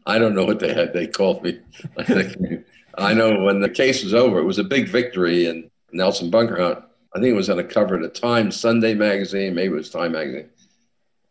I 0.06 0.20
don't 0.20 0.36
know 0.36 0.46
what 0.46 0.60
they 0.60 0.74
had. 0.74 0.94
They 0.94 1.08
called 1.08 1.44
me. 1.44 1.60
I 2.98 3.14
know 3.14 3.42
when 3.42 3.62
the 3.62 3.70
case 3.70 4.04
was 4.04 4.14
over, 4.14 4.40
it 4.40 4.46
was 4.46 4.60
a 4.60 4.64
big 4.64 4.88
victory, 4.88 5.48
and 5.48 5.70
Nelson 5.92 6.30
Bunker 6.30 6.62
Hunt 6.62 6.84
I 7.16 7.20
think 7.20 7.32
it 7.32 7.36
was 7.38 7.50
on 7.50 7.56
the 7.56 7.64
cover 7.64 7.96
of 7.96 8.02
the 8.02 8.10
Time 8.10 8.52
Sunday 8.52 8.94
magazine, 8.94 9.56
maybe 9.56 9.74
it 9.74 9.78
was 9.78 9.90
Time 9.90 10.12
magazine. 10.12 10.50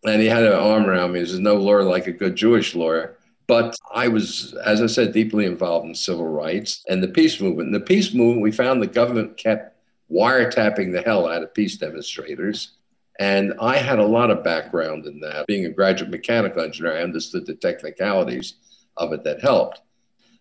And 0.06 0.22
he 0.22 0.28
had 0.28 0.42
an 0.42 0.54
arm 0.54 0.86
around 0.86 1.12
me. 1.12 1.18
There's 1.18 1.38
no 1.38 1.56
lawyer 1.56 1.82
like 1.82 2.06
a 2.06 2.12
good 2.12 2.36
Jewish 2.36 2.74
lawyer. 2.74 3.18
But 3.46 3.76
I 3.92 4.08
was, 4.08 4.54
as 4.64 4.80
I 4.80 4.86
said, 4.86 5.12
deeply 5.12 5.44
involved 5.44 5.86
in 5.86 5.94
civil 5.94 6.26
rights 6.26 6.82
and 6.88 7.02
the 7.02 7.08
peace 7.08 7.38
movement. 7.38 7.66
In 7.66 7.72
the 7.72 7.80
peace 7.80 8.14
movement, 8.14 8.42
we 8.42 8.50
found 8.50 8.80
the 8.80 8.86
government 8.86 9.36
kept 9.36 9.76
wiretapping 10.10 10.92
the 10.92 11.02
hell 11.02 11.28
out 11.28 11.42
of 11.42 11.52
peace 11.52 11.76
demonstrators. 11.76 12.72
And 13.20 13.52
I 13.60 13.76
had 13.76 13.98
a 13.98 14.06
lot 14.06 14.30
of 14.30 14.42
background 14.42 15.04
in 15.04 15.20
that. 15.20 15.46
Being 15.46 15.66
a 15.66 15.70
graduate 15.70 16.10
mechanical 16.10 16.62
engineer, 16.62 16.96
I 16.96 17.02
understood 17.02 17.44
the 17.44 17.54
technicalities 17.54 18.54
of 18.96 19.12
it 19.12 19.22
that 19.24 19.42
helped. 19.42 19.82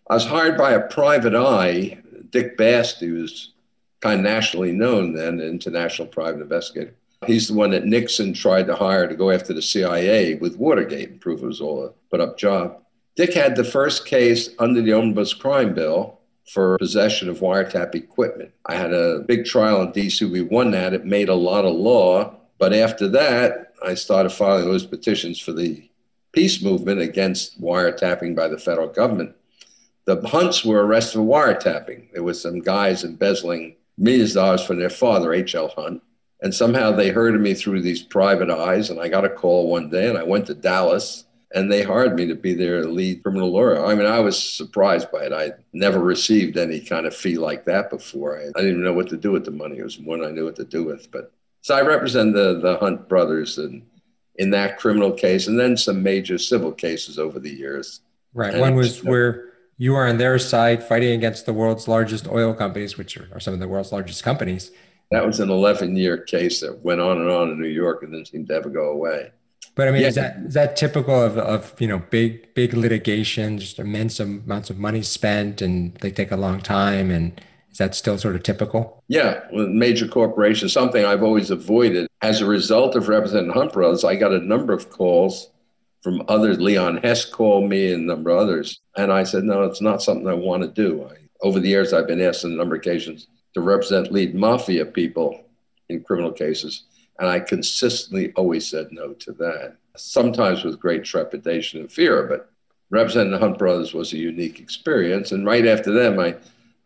I 0.08 0.14
was 0.14 0.26
hired 0.26 0.56
by 0.56 0.72
a 0.72 0.88
private 0.88 1.34
eye, 1.34 2.02
Dick 2.30 2.56
Bast, 2.56 3.02
was 3.02 3.53
kind 4.04 4.20
of 4.20 4.24
nationally 4.24 4.70
known 4.70 5.14
then, 5.14 5.40
international 5.40 6.06
private 6.06 6.42
investigator. 6.42 6.94
He's 7.26 7.48
the 7.48 7.54
one 7.54 7.70
that 7.70 7.86
Nixon 7.86 8.34
tried 8.34 8.66
to 8.66 8.76
hire 8.76 9.08
to 9.08 9.14
go 9.14 9.30
after 9.30 9.54
the 9.54 9.62
CIA 9.62 10.34
with 10.34 10.58
Watergate 10.58 11.08
and 11.08 11.20
prove 11.22 11.42
it 11.42 11.46
was 11.46 11.62
all 11.62 11.86
a 11.86 11.90
put 12.10 12.20
up 12.20 12.36
job. 12.36 12.82
Dick 13.16 13.32
had 13.32 13.56
the 13.56 13.64
first 13.64 14.04
case 14.04 14.50
under 14.58 14.82
the 14.82 14.92
Omnibus 14.92 15.32
Crime 15.32 15.72
Bill 15.72 16.20
for 16.46 16.76
possession 16.76 17.30
of 17.30 17.38
wiretap 17.38 17.94
equipment. 17.94 18.50
I 18.66 18.74
had 18.74 18.92
a 18.92 19.20
big 19.20 19.46
trial 19.46 19.80
in 19.80 19.92
DC. 19.92 20.30
We 20.30 20.42
won 20.42 20.72
that. 20.72 20.92
It 20.92 21.06
made 21.06 21.30
a 21.30 21.34
lot 21.34 21.64
of 21.64 21.74
law. 21.74 22.34
But 22.58 22.74
after 22.74 23.08
that, 23.08 23.72
I 23.82 23.94
started 23.94 24.30
filing 24.30 24.66
those 24.66 24.84
petitions 24.84 25.40
for 25.40 25.52
the 25.52 25.88
peace 26.32 26.62
movement 26.62 27.00
against 27.00 27.58
wiretapping 27.58 28.36
by 28.36 28.48
the 28.48 28.58
federal 28.58 28.88
government. 28.88 29.34
The 30.04 30.20
Hunts 30.28 30.62
were 30.62 30.84
arrested 30.84 31.14
for 31.14 31.24
wiretapping. 31.24 32.12
There 32.12 32.22
was 32.22 32.42
some 32.42 32.60
guys 32.60 33.02
embezzling 33.02 33.76
millions 33.96 34.30
of 34.30 34.42
dollars 34.42 34.64
for 34.64 34.74
their 34.74 34.90
father, 34.90 35.32
H.L. 35.32 35.68
Hunt, 35.68 36.02
And 36.40 36.54
somehow 36.54 36.92
they 36.92 37.10
heard 37.10 37.34
of 37.34 37.40
me 37.40 37.54
through 37.54 37.82
these 37.82 38.02
private 38.02 38.50
eyes. 38.50 38.90
And 38.90 39.00
I 39.00 39.08
got 39.08 39.24
a 39.24 39.28
call 39.28 39.70
one 39.70 39.90
day 39.90 40.08
and 40.08 40.18
I 40.18 40.22
went 40.22 40.46
to 40.46 40.54
Dallas 40.54 41.24
and 41.54 41.70
they 41.70 41.82
hired 41.82 42.16
me 42.16 42.26
to 42.26 42.34
be 42.34 42.52
their 42.52 42.84
lead 42.84 43.22
criminal 43.22 43.52
lawyer. 43.52 43.84
I 43.84 43.94
mean, 43.94 44.06
I 44.06 44.18
was 44.18 44.42
surprised 44.42 45.12
by 45.12 45.26
it. 45.26 45.32
I 45.32 45.52
never 45.72 46.00
received 46.00 46.56
any 46.56 46.80
kind 46.80 47.06
of 47.06 47.14
fee 47.14 47.38
like 47.38 47.64
that 47.66 47.90
before. 47.90 48.38
I, 48.38 48.46
I 48.46 48.60
didn't 48.60 48.70
even 48.70 48.84
know 48.84 48.92
what 48.92 49.08
to 49.10 49.16
do 49.16 49.30
with 49.30 49.44
the 49.44 49.52
money. 49.52 49.78
It 49.78 49.84
was 49.84 49.98
one 49.98 50.24
I 50.24 50.30
knew 50.30 50.44
what 50.44 50.56
to 50.56 50.64
do 50.64 50.82
with. 50.82 51.10
But 51.12 51.32
so 51.60 51.76
I 51.76 51.82
represent 51.82 52.34
the, 52.34 52.58
the 52.60 52.76
Hunt 52.78 53.08
brothers 53.08 53.58
and 53.58 53.86
in 54.36 54.50
that 54.50 54.78
criminal 54.78 55.12
case 55.12 55.46
and 55.46 55.58
then 55.58 55.76
some 55.76 56.02
major 56.02 56.38
civil 56.38 56.72
cases 56.72 57.18
over 57.18 57.38
the 57.38 57.52
years. 57.52 58.00
Right. 58.32 58.52
And 58.52 58.60
One 58.60 58.74
was 58.74 59.00
uh, 59.00 59.04
where 59.04 59.53
you 59.76 59.94
are 59.94 60.06
on 60.06 60.18
their 60.18 60.38
side 60.38 60.82
fighting 60.82 61.12
against 61.12 61.46
the 61.46 61.52
world's 61.52 61.88
largest 61.88 62.28
oil 62.28 62.54
companies, 62.54 62.96
which 62.96 63.16
are, 63.16 63.28
are 63.32 63.40
some 63.40 63.54
of 63.54 63.60
the 63.60 63.68
world's 63.68 63.92
largest 63.92 64.22
companies. 64.22 64.70
That 65.10 65.26
was 65.26 65.40
an 65.40 65.50
11 65.50 65.96
year 65.96 66.18
case 66.18 66.60
that 66.60 66.84
went 66.84 67.00
on 67.00 67.18
and 67.18 67.30
on 67.30 67.50
in 67.50 67.60
New 67.60 67.68
York 67.68 68.02
and 68.02 68.12
didn't 68.12 68.28
seem 68.28 68.46
to 68.46 68.54
ever 68.54 68.70
go 68.70 68.90
away. 68.90 69.32
But 69.74 69.88
I 69.88 69.90
mean, 69.90 70.02
yeah. 70.02 70.08
is 70.08 70.14
that 70.14 70.36
is 70.46 70.54
that 70.54 70.76
typical 70.76 71.20
of, 71.20 71.36
of 71.36 71.74
you 71.80 71.88
know 71.88 71.98
big 71.98 72.54
big 72.54 72.74
litigation, 72.74 73.58
just 73.58 73.78
immense 73.78 74.20
amounts 74.20 74.70
of 74.70 74.78
money 74.78 75.02
spent, 75.02 75.60
and 75.60 75.94
they 75.96 76.12
take 76.12 76.30
a 76.30 76.36
long 76.36 76.60
time, 76.60 77.10
and 77.10 77.40
is 77.72 77.78
that 77.78 77.96
still 77.96 78.16
sort 78.16 78.36
of 78.36 78.44
typical? 78.44 79.02
Yeah, 79.08 79.40
with 79.52 79.68
major 79.68 80.06
corporations, 80.06 80.72
something 80.72 81.04
I've 81.04 81.24
always 81.24 81.50
avoided. 81.50 82.06
As 82.22 82.40
a 82.40 82.46
result 82.46 82.94
of 82.94 83.08
representing 83.08 83.50
Hunt 83.50 83.72
Brothers, 83.72 84.04
I 84.04 84.14
got 84.14 84.32
a 84.32 84.38
number 84.38 84.72
of 84.72 84.90
calls 84.90 85.50
from 86.04 86.22
others. 86.28 86.60
Leon 86.60 86.98
Hess 86.98 87.24
called 87.24 87.68
me 87.68 87.92
and 87.92 88.04
a 88.04 88.06
number 88.06 88.30
of 88.30 88.38
others, 88.38 88.78
and 88.96 89.12
I 89.12 89.24
said, 89.24 89.42
no, 89.42 89.64
it's 89.64 89.80
not 89.80 90.02
something 90.02 90.28
I 90.28 90.34
want 90.34 90.62
to 90.62 90.68
do. 90.68 91.04
I, 91.04 91.16
over 91.42 91.58
the 91.58 91.68
years, 91.68 91.92
I've 91.92 92.06
been 92.06 92.20
asked 92.20 92.44
on 92.44 92.52
a 92.52 92.54
number 92.54 92.76
of 92.76 92.80
occasions 92.82 93.26
to 93.54 93.60
represent 93.60 94.12
lead 94.12 94.36
mafia 94.36 94.86
people 94.86 95.44
in 95.88 96.04
criminal 96.04 96.30
cases 96.30 96.84
and 97.18 97.28
I 97.28 97.40
consistently 97.40 98.32
always 98.32 98.66
said 98.66 98.88
no 98.90 99.12
to 99.14 99.32
that, 99.32 99.76
sometimes 99.96 100.64
with 100.64 100.80
great 100.80 101.04
trepidation 101.04 101.80
and 101.80 101.90
fear. 101.90 102.24
But 102.24 102.50
representing 102.90 103.32
the 103.32 103.38
Hunt 103.38 103.58
Brothers 103.58 103.94
was 103.94 104.12
a 104.12 104.18
unique 104.18 104.58
experience. 104.58 105.32
And 105.32 105.46
right 105.46 105.66
after 105.66 105.92
them, 105.92 106.18
I, 106.18 106.34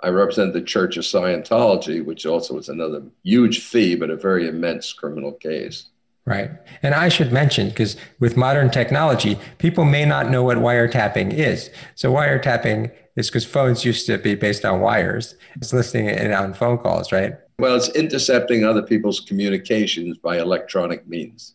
I 0.00 0.08
represented 0.08 0.54
the 0.54 0.62
Church 0.62 0.96
of 0.96 1.04
Scientology, 1.04 2.04
which 2.04 2.26
also 2.26 2.54
was 2.54 2.68
another 2.68 3.02
huge 3.22 3.60
fee, 3.60 3.96
but 3.96 4.10
a 4.10 4.16
very 4.16 4.48
immense 4.48 4.92
criminal 4.92 5.32
case. 5.32 5.86
Right. 6.28 6.50
And 6.82 6.94
I 6.94 7.08
should 7.08 7.32
mention, 7.32 7.70
because 7.70 7.96
with 8.20 8.36
modern 8.36 8.70
technology, 8.70 9.38
people 9.56 9.84
may 9.84 10.04
not 10.04 10.30
know 10.30 10.42
what 10.42 10.58
wiretapping 10.58 11.32
is. 11.32 11.70
So, 11.94 12.12
wiretapping 12.12 12.92
is 13.16 13.28
because 13.28 13.46
phones 13.46 13.84
used 13.84 14.04
to 14.06 14.18
be 14.18 14.34
based 14.34 14.64
on 14.64 14.80
wires, 14.80 15.36
it's 15.56 15.72
listening 15.72 16.10
in 16.10 16.32
on 16.32 16.52
phone 16.52 16.76
calls, 16.78 17.12
right? 17.12 17.34
Well, 17.58 17.74
it's 17.76 17.88
intercepting 17.96 18.64
other 18.64 18.82
people's 18.82 19.20
communications 19.20 20.18
by 20.18 20.38
electronic 20.38 21.08
means. 21.08 21.54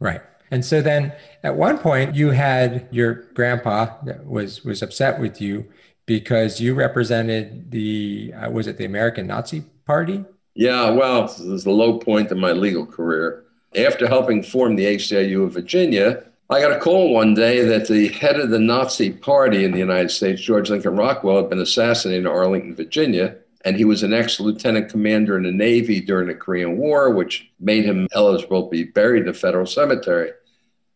Right. 0.00 0.20
And 0.50 0.64
so 0.64 0.82
then 0.82 1.12
at 1.44 1.54
one 1.54 1.78
point 1.78 2.14
you 2.14 2.30
had 2.30 2.88
your 2.90 3.14
grandpa 3.34 4.02
that 4.04 4.26
was 4.26 4.64
was 4.64 4.82
upset 4.82 5.20
with 5.20 5.40
you 5.40 5.66
because 6.06 6.60
you 6.60 6.74
represented 6.74 7.70
the 7.70 8.32
uh, 8.34 8.50
was 8.50 8.66
it 8.66 8.78
the 8.78 8.84
American 8.84 9.26
Nazi 9.26 9.62
Party? 9.86 10.24
Yeah, 10.54 10.90
well, 10.90 11.22
this 11.22 11.38
is 11.38 11.64
the 11.64 11.70
low 11.70 11.98
point 11.98 12.32
in 12.32 12.40
my 12.40 12.52
legal 12.52 12.84
career. 12.84 13.44
After 13.78 14.08
helping 14.08 14.42
form 14.42 14.74
the 14.74 14.86
ACLU 14.86 15.44
of 15.44 15.52
Virginia, 15.52 16.24
I 16.50 16.60
got 16.60 16.72
a 16.72 16.80
call 16.80 17.14
one 17.14 17.34
day 17.34 17.64
that 17.64 17.86
the 17.86 18.08
head 18.08 18.40
of 18.40 18.50
the 18.50 18.58
Nazi 18.58 19.12
Party 19.12 19.64
in 19.64 19.70
the 19.70 19.78
United 19.78 20.10
States, 20.10 20.42
George 20.42 20.68
Lincoln 20.68 20.96
Rockwell, 20.96 21.36
had 21.36 21.48
been 21.48 21.60
assassinated 21.60 22.24
in 22.24 22.26
Arlington, 22.26 22.74
Virginia, 22.74 23.36
and 23.64 23.76
he 23.76 23.84
was 23.84 24.02
an 24.02 24.12
ex 24.12 24.40
lieutenant 24.40 24.90
commander 24.90 25.36
in 25.36 25.44
the 25.44 25.52
Navy 25.52 26.00
during 26.00 26.26
the 26.26 26.34
Korean 26.34 26.76
War, 26.76 27.10
which 27.12 27.48
made 27.60 27.84
him 27.84 28.08
eligible 28.12 28.64
to 28.64 28.68
be 28.68 28.82
buried 28.82 29.20
in 29.20 29.26
the 29.26 29.32
federal 29.32 29.66
cemetery. 29.66 30.32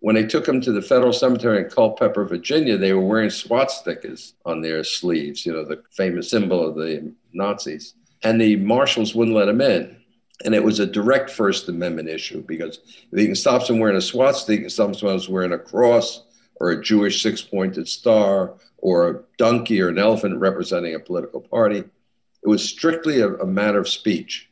When 0.00 0.16
they 0.16 0.26
took 0.26 0.48
him 0.48 0.60
to 0.62 0.72
the 0.72 0.82
federal 0.82 1.12
cemetery 1.12 1.62
in 1.62 1.70
Culpeper, 1.70 2.24
Virginia, 2.24 2.76
they 2.76 2.92
were 2.92 3.06
wearing 3.06 3.30
swastikas 3.30 4.32
on 4.44 4.60
their 4.60 4.82
sleeves, 4.82 5.46
you 5.46 5.52
know, 5.52 5.64
the 5.64 5.84
famous 5.92 6.30
symbol 6.30 6.66
of 6.66 6.74
the 6.74 7.14
Nazis. 7.32 7.94
And 8.24 8.40
the 8.40 8.56
marshals 8.56 9.14
wouldn't 9.14 9.36
let 9.36 9.48
him 9.48 9.60
in. 9.60 10.01
And 10.44 10.54
it 10.54 10.64
was 10.64 10.80
a 10.80 10.86
direct 10.86 11.30
First 11.30 11.68
Amendment 11.68 12.08
issue 12.08 12.42
because 12.42 12.80
if 13.12 13.18
he 13.18 13.26
can 13.26 13.34
stop 13.34 13.62
someone 13.62 13.80
wearing 13.80 13.96
a 13.96 14.02
swastika, 14.02 14.62
can 14.62 14.70
stop 14.70 15.28
wearing 15.28 15.52
a 15.52 15.58
cross 15.58 16.24
or 16.56 16.70
a 16.70 16.82
Jewish 16.82 17.22
six 17.22 17.42
pointed 17.42 17.88
star 17.88 18.54
or 18.78 19.08
a 19.08 19.20
donkey 19.38 19.80
or 19.80 19.88
an 19.88 19.98
elephant 19.98 20.38
representing 20.38 20.94
a 20.94 21.00
political 21.00 21.40
party. 21.40 21.78
It 21.78 22.48
was 22.48 22.68
strictly 22.68 23.20
a, 23.20 23.28
a 23.34 23.46
matter 23.46 23.78
of 23.78 23.88
speech. 23.88 24.48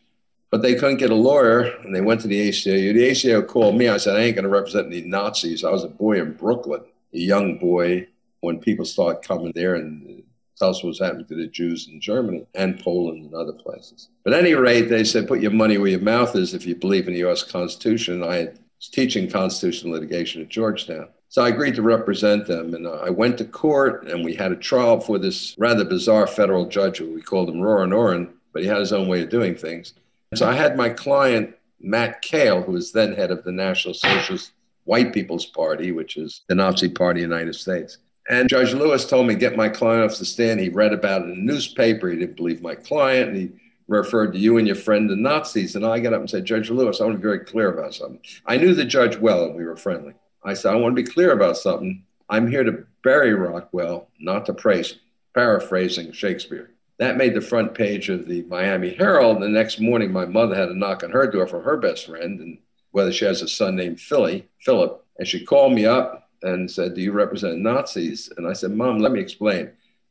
But 0.50 0.62
they 0.62 0.74
couldn't 0.74 0.96
get 0.96 1.10
a 1.10 1.14
lawyer, 1.14 1.60
and 1.84 1.94
they 1.94 2.00
went 2.00 2.20
to 2.22 2.28
the 2.28 2.48
ACLU. 2.48 2.92
The 2.92 3.10
ACLU 3.10 3.46
called 3.46 3.76
me. 3.76 3.88
I 3.88 3.98
said, 3.98 4.16
I 4.16 4.22
ain't 4.22 4.34
going 4.34 4.42
to 4.42 4.48
represent 4.48 4.88
any 4.88 5.02
Nazis. 5.02 5.62
I 5.62 5.70
was 5.70 5.84
a 5.84 5.88
boy 5.88 6.20
in 6.20 6.32
Brooklyn, 6.32 6.82
a 7.14 7.18
young 7.18 7.58
boy, 7.58 8.08
when 8.40 8.58
people 8.58 8.84
started 8.84 9.26
coming 9.26 9.52
there 9.54 9.76
and 9.76 10.19
tell 10.60 10.70
us 10.70 10.82
what 10.82 10.88
was 10.88 11.00
happening 11.00 11.26
to 11.26 11.34
the 11.34 11.46
Jews 11.46 11.88
in 11.88 12.00
Germany 12.00 12.46
and 12.54 12.78
Poland 12.78 13.24
and 13.24 13.34
other 13.34 13.52
places. 13.52 14.08
But 14.24 14.34
at 14.34 14.40
any 14.40 14.54
rate, 14.54 14.88
they 14.88 15.04
said, 15.04 15.26
put 15.26 15.40
your 15.40 15.50
money 15.50 15.78
where 15.78 15.90
your 15.90 16.00
mouth 16.00 16.36
is 16.36 16.52
if 16.52 16.66
you 16.66 16.74
believe 16.74 17.08
in 17.08 17.14
the 17.14 17.20
U.S. 17.20 17.42
Constitution. 17.42 18.22
I 18.22 18.50
was 18.78 18.88
teaching 18.92 19.30
constitutional 19.30 19.94
litigation 19.94 20.42
at 20.42 20.50
Georgetown. 20.50 21.08
So 21.30 21.42
I 21.42 21.48
agreed 21.48 21.76
to 21.76 21.82
represent 21.82 22.46
them. 22.46 22.74
And 22.74 22.86
I 22.86 23.08
went 23.08 23.38
to 23.38 23.44
court 23.44 24.06
and 24.06 24.24
we 24.24 24.34
had 24.34 24.52
a 24.52 24.56
trial 24.56 25.00
for 25.00 25.18
this 25.18 25.54
rather 25.58 25.84
bizarre 25.84 26.26
federal 26.26 26.66
judge 26.66 26.98
who 26.98 27.14
we 27.14 27.22
called 27.22 27.48
him 27.48 27.60
Roran 27.60 27.96
Oren, 27.96 28.28
but 28.52 28.62
he 28.62 28.68
had 28.68 28.78
his 28.78 28.92
own 28.92 29.08
way 29.08 29.22
of 29.22 29.30
doing 29.30 29.54
things. 29.54 29.94
So 30.34 30.46
I 30.46 30.52
had 30.52 30.76
my 30.76 30.90
client, 30.90 31.56
Matt 31.80 32.22
Koehl, 32.22 32.64
who 32.64 32.72
was 32.72 32.92
then 32.92 33.14
head 33.14 33.30
of 33.30 33.44
the 33.44 33.52
National 33.52 33.94
Socialist 33.94 34.52
White 34.84 35.12
People's 35.12 35.46
Party, 35.46 35.92
which 35.92 36.16
is 36.16 36.42
the 36.48 36.54
Nazi 36.54 36.88
Party 36.88 37.22
in 37.22 37.30
the 37.30 37.36
United 37.36 37.54
States. 37.54 37.98
And 38.30 38.48
Judge 38.48 38.72
Lewis 38.72 39.04
told 39.06 39.26
me 39.26 39.34
get 39.34 39.56
my 39.56 39.68
client 39.68 40.08
off 40.08 40.16
the 40.16 40.24
stand. 40.24 40.60
He 40.60 40.68
read 40.68 40.92
about 40.92 41.22
it 41.22 41.24
in 41.24 41.30
the 41.30 41.52
newspaper. 41.52 42.08
He 42.08 42.16
didn't 42.16 42.36
believe 42.36 42.62
my 42.62 42.76
client. 42.76 43.30
And 43.30 43.36
he 43.36 43.50
referred 43.88 44.32
to 44.34 44.38
you 44.38 44.56
and 44.56 44.68
your 44.68 44.76
friend 44.76 45.10
the 45.10 45.16
Nazis. 45.16 45.74
And 45.74 45.84
I 45.84 45.98
got 45.98 46.12
up 46.12 46.20
and 46.20 46.30
said, 46.30 46.44
Judge 46.44 46.70
Lewis, 46.70 47.00
I 47.00 47.04
want 47.04 47.16
to 47.16 47.18
be 47.18 47.22
very 47.22 47.40
clear 47.40 47.76
about 47.76 47.92
something. 47.92 48.20
I 48.46 48.56
knew 48.56 48.72
the 48.72 48.84
judge 48.84 49.16
well 49.16 49.46
and 49.46 49.56
we 49.56 49.64
were 49.64 49.76
friendly. 49.76 50.14
I 50.44 50.54
said, 50.54 50.72
I 50.72 50.76
want 50.76 50.94
to 50.96 51.02
be 51.02 51.10
clear 51.10 51.32
about 51.32 51.56
something. 51.56 52.04
I'm 52.28 52.48
here 52.48 52.62
to 52.62 52.86
bury 53.02 53.34
Rockwell, 53.34 54.08
not 54.20 54.46
to 54.46 54.54
praise. 54.54 55.00
Paraphrasing 55.34 56.12
Shakespeare. 56.12 56.70
That 56.98 57.16
made 57.16 57.34
the 57.34 57.40
front 57.40 57.74
page 57.74 58.10
of 58.10 58.28
the 58.28 58.42
Miami 58.42 58.94
Herald. 58.94 59.42
The 59.42 59.48
next 59.48 59.80
morning, 59.80 60.12
my 60.12 60.26
mother 60.26 60.54
had 60.54 60.68
a 60.68 60.74
knock 60.74 61.02
on 61.02 61.10
her 61.10 61.28
door 61.28 61.48
from 61.48 61.64
her 61.64 61.78
best 61.78 62.06
friend, 62.06 62.38
and 62.38 62.58
whether 62.92 63.12
she 63.12 63.24
has 63.24 63.42
a 63.42 63.48
son 63.48 63.74
named 63.74 64.00
Philly, 64.00 64.46
Philip. 64.60 65.04
And 65.18 65.26
she 65.26 65.44
called 65.44 65.72
me 65.72 65.86
up 65.86 66.29
and 66.42 66.70
said, 66.70 66.94
Do 66.94 67.00
you 67.00 67.12
represent 67.12 67.58
Nazis? 67.58 68.30
And 68.36 68.46
I 68.46 68.52
said, 68.52 68.72
Mom, 68.72 68.98
let 68.98 69.12
me 69.12 69.20
explain. 69.20 69.70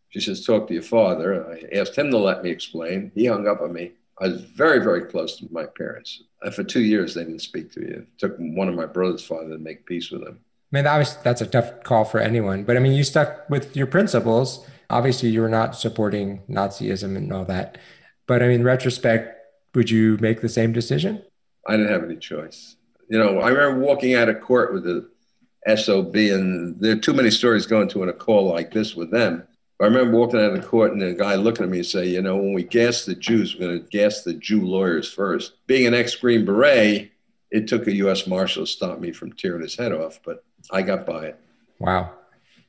She 0.09 0.19
says, 0.19 0.45
Talk 0.45 0.67
to 0.67 0.73
your 0.73 0.83
father. 0.83 1.45
I 1.51 1.77
asked 1.77 1.97
him 1.97 2.11
to 2.11 2.17
let 2.17 2.43
me 2.43 2.49
explain. 2.49 3.11
He 3.15 3.25
hung 3.25 3.47
up 3.47 3.61
on 3.61 3.73
me. 3.73 3.91
I 4.19 4.27
was 4.27 4.41
very, 4.41 4.79
very 4.79 5.03
close 5.03 5.37
to 5.37 5.47
my 5.51 5.65
parents. 5.65 6.23
And 6.41 6.53
for 6.53 6.63
two 6.63 6.81
years, 6.81 7.13
they 7.13 7.23
didn't 7.23 7.39
speak 7.39 7.71
to 7.73 7.79
me. 7.79 7.87
It 7.87 8.07
took 8.17 8.35
one 8.37 8.67
of 8.67 8.75
my 8.75 8.85
brother's 8.85 9.23
father 9.23 9.49
to 9.49 9.57
make 9.57 9.85
peace 9.85 10.11
with 10.11 10.23
them. 10.23 10.39
I 10.71 10.77
mean, 10.77 10.87
obviously, 10.87 11.21
that's 11.23 11.41
a 11.41 11.47
tough 11.47 11.83
call 11.83 12.05
for 12.05 12.19
anyone. 12.19 12.63
But 12.63 12.77
I 12.77 12.79
mean, 12.79 12.93
you 12.93 13.03
stuck 13.03 13.49
with 13.49 13.75
your 13.75 13.87
principles. 13.87 14.65
Obviously, 14.89 15.29
you 15.29 15.41
were 15.41 15.49
not 15.49 15.75
supporting 15.75 16.41
Nazism 16.49 17.15
and 17.15 17.31
all 17.31 17.45
that. 17.45 17.77
But 18.27 18.43
I 18.43 18.47
mean, 18.47 18.63
retrospect, 18.63 19.35
would 19.73 19.89
you 19.89 20.17
make 20.19 20.41
the 20.41 20.49
same 20.49 20.73
decision? 20.73 21.23
I 21.67 21.77
didn't 21.77 21.91
have 21.91 22.03
any 22.03 22.17
choice. 22.17 22.75
You 23.09 23.17
know, 23.17 23.39
I 23.39 23.49
remember 23.49 23.79
walking 23.79 24.13
out 24.15 24.29
of 24.29 24.41
court 24.41 24.73
with 24.73 24.83
the 24.83 25.09
SOB, 25.67 26.15
and 26.15 26.79
there 26.79 26.93
are 26.93 26.99
too 26.99 27.13
many 27.13 27.29
stories 27.29 27.65
going 27.65 27.87
to 27.89 28.03
in 28.03 28.09
a 28.09 28.13
call 28.13 28.51
like 28.51 28.71
this 28.71 28.95
with 28.95 29.11
them. 29.11 29.43
I 29.81 29.85
remember 29.85 30.17
walking 30.17 30.39
out 30.39 30.53
of 30.53 30.61
the 30.61 30.67
court 30.67 30.91
and 30.91 31.01
the 31.01 31.13
guy 31.13 31.35
looking 31.35 31.63
at 31.63 31.69
me 31.69 31.77
and 31.77 31.85
say, 31.85 32.05
you 32.05 32.21
know, 32.21 32.35
when 32.35 32.53
we 32.53 32.63
gas 32.63 33.05
the 33.05 33.15
Jews, 33.15 33.55
we're 33.55 33.67
going 33.67 33.81
to 33.81 33.89
gas 33.89 34.23
the 34.23 34.33
Jew 34.33 34.61
lawyers 34.61 35.09
first. 35.09 35.53
Being 35.67 35.87
an 35.87 35.93
ex-Green 35.93 36.43
Beret, 36.43 37.11
it 37.49 37.67
took 37.67 37.87
a 37.87 37.95
U.S. 37.95 38.27
Marshal 38.27 38.65
to 38.65 38.71
stop 38.71 38.99
me 38.99 39.13
from 39.13 39.31
tearing 39.31 39.61
his 39.61 39.77
head 39.77 39.93
off, 39.93 40.19
but 40.25 40.43
I 40.69 40.81
got 40.81 41.05
by 41.05 41.27
it. 41.27 41.39
Wow. 41.79 42.11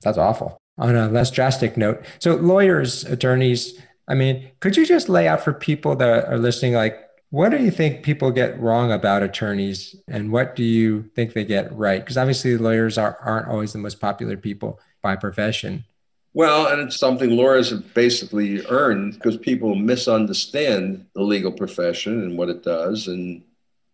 That's 0.03 0.19
awful. 0.19 0.57
On 0.79 0.95
a 0.95 1.09
less 1.09 1.33
drastic 1.33 1.77
note, 1.77 2.05
so 2.21 2.37
lawyers, 2.37 3.05
attorneys, 3.05 3.79
I 4.09 4.15
mean, 4.15 4.49
could 4.61 4.77
you 4.77 4.87
just 4.87 5.09
lay 5.09 5.27
out 5.27 5.43
for 5.43 5.53
people 5.53 5.97
that 5.97 6.27
are 6.27 6.39
listening, 6.39 6.75
like, 6.75 7.10
what 7.31 7.51
do 7.51 7.59
you 7.59 7.71
think 7.71 8.03
people 8.03 8.33
get 8.33 8.59
wrong 8.61 8.91
about 8.91 9.23
attorneys 9.23 9.95
and 10.09 10.33
what 10.33 10.57
do 10.57 10.65
you 10.65 11.05
think 11.15 11.33
they 11.33 11.45
get 11.45 11.73
right? 11.73 12.01
Because 12.01 12.19
obviously 12.19 12.59
lawyers 12.59 12.99
are, 12.99 13.17
aren't 13.23 13.49
always 13.49 13.73
the 13.73 13.79
most 13.79 14.01
popular 14.01 14.37
people 14.37 14.81
by 15.01 15.15
profession. 15.15 15.85
Well, 16.35 16.67
and 16.67 16.81
it's 16.81 16.99
something 16.99 17.31
lawyers 17.31 17.71
have 17.71 17.95
basically 17.95 18.65
earned 18.67 19.15
because 19.15 19.37
people 19.37 19.75
misunderstand 19.75 21.07
the 21.15 21.23
legal 21.23 21.53
profession 21.53 22.23
and 22.23 22.37
what 22.37 22.49
it 22.49 22.63
does. 22.63 23.07
And 23.07 23.43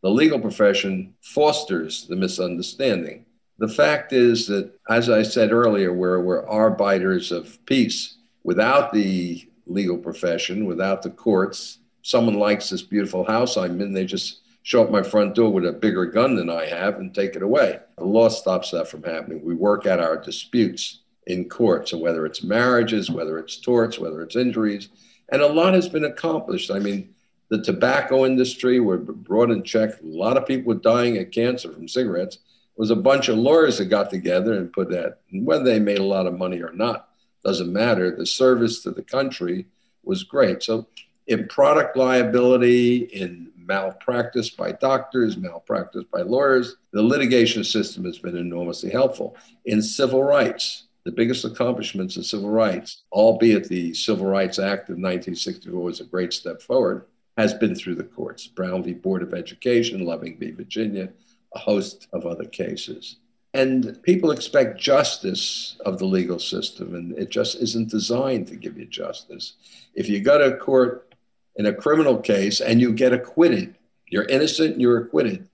the 0.03 0.11
legal 0.11 0.41
profession 0.41 1.15
fosters 1.21 2.07
the 2.07 2.17
misunderstanding. 2.17 3.27
The 3.59 3.69
fact 3.69 4.13
is 4.13 4.47
that, 4.49 4.71
as 4.89 5.09
I 5.09 5.23
said 5.23 5.51
earlier, 5.53 5.93
we're, 5.93 6.21
we're 6.21 6.47
arbiters 6.47 7.33
of 7.33 7.59
peace. 7.65 8.17
Without 8.45 8.93
the 8.93 9.49
legal 9.67 9.97
profession, 9.97 10.67
without 10.67 11.03
the 11.03 11.11
courts, 11.11 11.79
someone 12.07 12.39
likes 12.39 12.71
this 12.71 12.83
beautiful 12.83 13.25
house 13.25 13.57
I'm 13.57 13.81
in, 13.81 13.93
they 13.93 14.05
just 14.05 14.43
show 14.63 14.81
up 14.81 14.93
my 14.93 15.03
front 15.03 15.35
door 15.35 15.53
with 15.53 15.67
a 15.67 15.73
bigger 15.73 16.07
gun 16.07 16.37
than 16.37 16.49
I 16.49 16.67
have 16.67 17.01
and 17.01 17.13
take 17.13 17.35
it 17.35 17.43
away. 17.43 17.81
The 17.99 18.05
law 18.05 18.29
stops 18.29 18.71
that 18.71 18.87
from 18.87 19.03
happening. 19.03 19.45
We 19.45 19.57
work 19.57 19.87
out 19.87 19.99
our 19.99 20.17
disputes 20.17 21.01
in 21.27 21.49
court. 21.49 21.89
So 21.89 21.99
whether 21.99 22.25
it's 22.25 22.45
marriages, 22.45 23.11
whether 23.11 23.41
it's 23.41 23.57
torts, 23.57 23.99
whether 23.99 24.23
it's 24.23 24.37
injuries, 24.37 24.89
and 25.31 25.43
a 25.43 25.49
lot 25.49 25.75
has 25.75 25.89
been 25.89 26.05
accomplished. 26.05 26.71
I 26.71 26.79
mean, 26.79 27.13
the 27.49 27.61
tobacco 27.61 28.25
industry 28.25 28.79
were 28.79 28.99
brought 28.99 29.51
in 29.51 29.65
check. 29.65 30.01
A 30.01 30.07
lot 30.07 30.37
of 30.37 30.47
people 30.47 30.75
were 30.75 30.81
dying 30.81 31.19
of 31.19 31.33
cancer 31.33 31.73
from 31.73 31.89
cigarettes. 31.89 32.37
It 32.37 32.79
was 32.79 32.91
a 32.91 32.97
bunch 32.97 33.29
of 33.29 33.37
lawyers 33.37 33.79
that 33.79 33.87
got 33.87 34.11
together 34.11 34.53
and 34.53 34.73
put 34.73 34.91
that. 34.91 35.23
Whether 35.33 35.65
they 35.65 35.81
made 35.81 35.99
a 35.99 36.05
lot 36.05 36.29
of 36.29 36.39
money 36.39 36.63
or 36.63 36.73
not 36.73 37.09
doesn't 37.45 37.73
matter. 37.73 38.15
The 38.15 38.27
service 38.27 38.81
to 38.83 38.93
the 38.93 39.03
country 39.03 39.67
was 40.05 40.23
great. 40.23 40.63
So 40.63 40.87
in 41.27 41.49
product 41.49 41.97
liability, 41.97 42.99
in 42.99 43.51
malpractice 43.57 44.51
by 44.51 44.73
doctors, 44.73 45.37
malpractice 45.37 46.05
by 46.13 46.23
lawyers, 46.23 46.77
the 46.93 47.03
litigation 47.03 47.65
system 47.65 48.05
has 48.05 48.19
been 48.19 48.37
enormously 48.37 48.91
helpful. 48.91 49.37
In 49.65 49.83
civil 49.83 50.23
rights, 50.23 50.85
the 51.05 51.13
biggest 51.13 51.45
accomplishments 51.45 52.17
in 52.17 52.23
civil 52.23 52.51
rights, 52.51 53.03
albeit 53.13 53.69
the 53.69 53.95
Civil 53.95 54.27
Rights 54.27 54.59
Act 54.59 54.89
of 54.89 54.97
1964 54.97 55.81
was 55.81 56.01
a 56.01 56.05
great 56.05 56.33
step 56.33 56.61
forward, 56.61 57.07
has 57.37 57.55
been 57.55 57.75
through 57.75 57.97
the 57.97 58.05
courts. 58.05 58.47
Brown 58.47 58.83
v. 58.83 58.93
Board 58.93 59.23
of 59.23 59.35
Education, 59.35 60.05
Loving 60.05 60.39
v. 60.39 60.51
Virginia, 60.51 61.11
a 61.55 61.59
host 61.59 62.09
of 62.13 62.27
other 62.27 62.45
cases. 62.45 63.17
And 63.55 64.03
people 64.03 64.33
expect 64.33 64.81
justice 64.81 65.77
of 65.87 65.99
the 65.99 66.05
legal 66.05 66.39
system, 66.39 66.95
and 66.95 67.17
it 67.17 67.31
just 67.31 67.57
isn't 67.57 67.91
designed 67.91 68.49
to 68.49 68.57
give 68.57 68.77
you 68.77 68.87
justice. 68.87 69.55
If 69.95 70.09
you 70.09 70.21
go 70.21 70.39
to 70.39 70.57
court 70.57 71.15
in 71.57 71.67
a 71.67 71.75
criminal 71.75 72.19
case 72.19 72.61
and 72.61 72.81
you 72.81 72.93
get 72.93 73.13
acquitted, 73.13 73.75
you're 74.09 74.25
innocent, 74.25 74.81
you're 74.81 74.99
acquitted. 74.99 75.49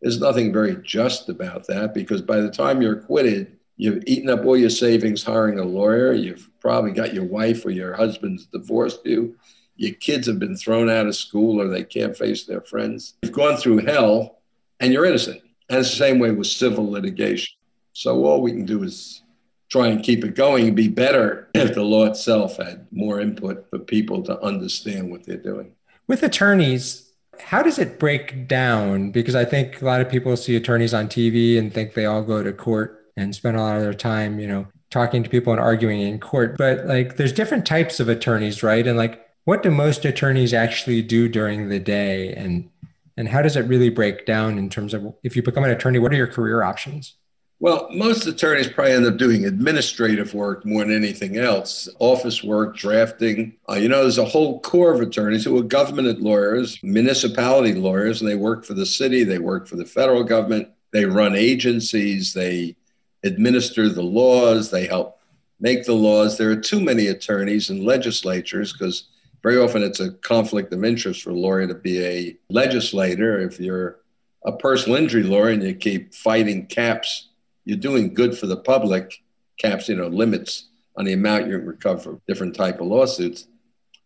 There's 0.00 0.20
nothing 0.20 0.52
very 0.52 0.76
just 0.82 1.28
about 1.28 1.66
that 1.66 1.94
because 1.94 2.22
by 2.22 2.40
the 2.40 2.50
time 2.50 2.82
you're 2.82 2.98
acquitted, 2.98 3.56
you've 3.76 4.04
eaten 4.06 4.30
up 4.30 4.44
all 4.44 4.56
your 4.56 4.70
savings 4.70 5.22
hiring 5.22 5.58
a 5.58 5.64
lawyer. 5.64 6.12
You've 6.12 6.50
probably 6.60 6.92
got 6.92 7.14
your 7.14 7.24
wife 7.24 7.64
or 7.64 7.70
your 7.70 7.94
husband's 7.94 8.46
divorced 8.46 9.00
you. 9.04 9.36
Your 9.76 9.94
kids 9.94 10.26
have 10.26 10.38
been 10.38 10.56
thrown 10.56 10.88
out 10.88 11.06
of 11.06 11.16
school 11.16 11.60
or 11.60 11.68
they 11.68 11.84
can't 11.84 12.16
face 12.16 12.44
their 12.44 12.60
friends. 12.60 13.14
You've 13.22 13.32
gone 13.32 13.56
through 13.56 13.78
hell 13.78 14.38
and 14.80 14.92
you're 14.92 15.04
innocent. 15.04 15.42
And 15.68 15.80
it's 15.80 15.90
the 15.90 15.96
same 15.96 16.18
way 16.18 16.30
with 16.30 16.46
civil 16.46 16.90
litigation. 16.90 17.56
So 17.92 18.24
all 18.24 18.42
we 18.42 18.52
can 18.52 18.66
do 18.66 18.82
is 18.82 19.22
try 19.68 19.88
and 19.88 20.02
keep 20.02 20.24
it 20.24 20.34
going 20.34 20.68
and 20.68 20.76
be 20.76 20.88
better 20.88 21.48
if 21.54 21.74
the 21.74 21.82
law 21.82 22.04
itself 22.04 22.56
had 22.56 22.86
more 22.90 23.20
input 23.20 23.66
for 23.70 23.78
people 23.78 24.22
to 24.22 24.40
understand 24.40 25.10
what 25.10 25.24
they're 25.24 25.36
doing. 25.36 25.72
With 26.06 26.22
attorneys, 26.22 27.10
how 27.40 27.62
does 27.62 27.78
it 27.78 27.98
break 27.98 28.46
down? 28.46 29.10
Because 29.10 29.34
I 29.34 29.44
think 29.44 29.82
a 29.82 29.84
lot 29.84 30.00
of 30.00 30.08
people 30.08 30.36
see 30.36 30.56
attorneys 30.56 30.94
on 30.94 31.08
TV 31.08 31.58
and 31.58 31.72
think 31.72 31.94
they 31.94 32.06
all 32.06 32.22
go 32.22 32.42
to 32.42 32.52
court 32.52 33.06
and 33.16 33.34
spend 33.34 33.56
a 33.56 33.60
lot 33.60 33.76
of 33.76 33.82
their 33.82 33.94
time, 33.94 34.38
you 34.38 34.46
know, 34.46 34.66
talking 34.90 35.22
to 35.22 35.30
people 35.30 35.52
and 35.52 35.60
arguing 35.60 36.00
in 36.00 36.20
court. 36.20 36.56
But 36.56 36.86
like 36.86 37.16
there's 37.16 37.32
different 37.32 37.66
types 37.66 37.98
of 37.98 38.08
attorneys, 38.08 38.62
right? 38.62 38.86
And 38.86 38.96
like 38.96 39.26
what 39.44 39.62
do 39.62 39.70
most 39.70 40.04
attorneys 40.04 40.54
actually 40.54 41.02
do 41.02 41.28
during 41.28 41.68
the 41.68 41.80
day 41.80 42.34
and 42.34 42.70
and 43.16 43.28
how 43.28 43.40
does 43.40 43.56
it 43.56 43.62
really 43.62 43.88
break 43.88 44.26
down 44.26 44.58
in 44.58 44.68
terms 44.68 44.92
of 44.92 45.14
if 45.22 45.36
you 45.36 45.42
become 45.42 45.64
an 45.64 45.70
attorney, 45.70 45.98
what 45.98 46.12
are 46.12 46.16
your 46.16 46.26
career 46.26 46.62
options? 46.62 47.14
Well, 47.58 47.88
most 47.90 48.26
attorneys 48.26 48.68
probably 48.68 48.92
end 48.92 49.06
up 49.06 49.16
doing 49.16 49.46
administrative 49.46 50.34
work 50.34 50.66
more 50.66 50.84
than 50.84 50.94
anything 50.94 51.38
else, 51.38 51.88
office 51.98 52.44
work, 52.44 52.76
drafting. 52.76 53.56
Uh, 53.66 53.74
you 53.74 53.88
know, 53.88 54.02
there's 54.02 54.18
a 54.18 54.26
whole 54.26 54.60
core 54.60 54.92
of 54.92 55.00
attorneys 55.00 55.44
who 55.44 55.56
are 55.58 55.62
government 55.62 56.20
lawyers, 56.20 56.78
municipality 56.82 57.72
lawyers, 57.72 58.20
and 58.20 58.30
they 58.30 58.36
work 58.36 58.66
for 58.66 58.74
the 58.74 58.84
city, 58.84 59.24
they 59.24 59.38
work 59.38 59.66
for 59.66 59.76
the 59.76 59.86
federal 59.86 60.22
government, 60.22 60.68
they 60.92 61.06
run 61.06 61.34
agencies, 61.34 62.34
they 62.34 62.76
administer 63.24 63.88
the 63.88 64.02
laws, 64.02 64.70
they 64.70 64.86
help 64.86 65.18
make 65.58 65.84
the 65.84 65.94
laws. 65.94 66.36
There 66.36 66.50
are 66.50 66.56
too 66.56 66.80
many 66.80 67.06
attorneys 67.06 67.70
and 67.70 67.84
legislatures 67.84 68.74
because 68.74 69.04
very 69.42 69.56
often 69.56 69.82
it's 69.82 70.00
a 70.00 70.12
conflict 70.12 70.74
of 70.74 70.84
interest 70.84 71.22
for 71.22 71.30
a 71.30 71.34
lawyer 71.34 71.66
to 71.66 71.74
be 71.74 72.04
a 72.04 72.36
legislator. 72.50 73.40
If 73.40 73.58
you're 73.58 74.00
a 74.44 74.52
personal 74.52 74.98
injury 74.98 75.22
lawyer 75.22 75.48
and 75.48 75.62
you 75.62 75.74
keep 75.74 76.12
fighting 76.12 76.66
caps 76.66 77.28
you're 77.66 77.76
doing 77.76 78.14
good 78.14 78.38
for 78.38 78.46
the 78.46 78.56
public, 78.56 79.22
caps, 79.58 79.88
you 79.88 79.96
know, 79.96 80.06
limits 80.06 80.68
on 80.96 81.04
the 81.04 81.12
amount 81.12 81.48
you 81.48 81.58
recover 81.58 82.18
different 82.26 82.54
type 82.54 82.80
of 82.80 82.86
lawsuits. 82.86 83.48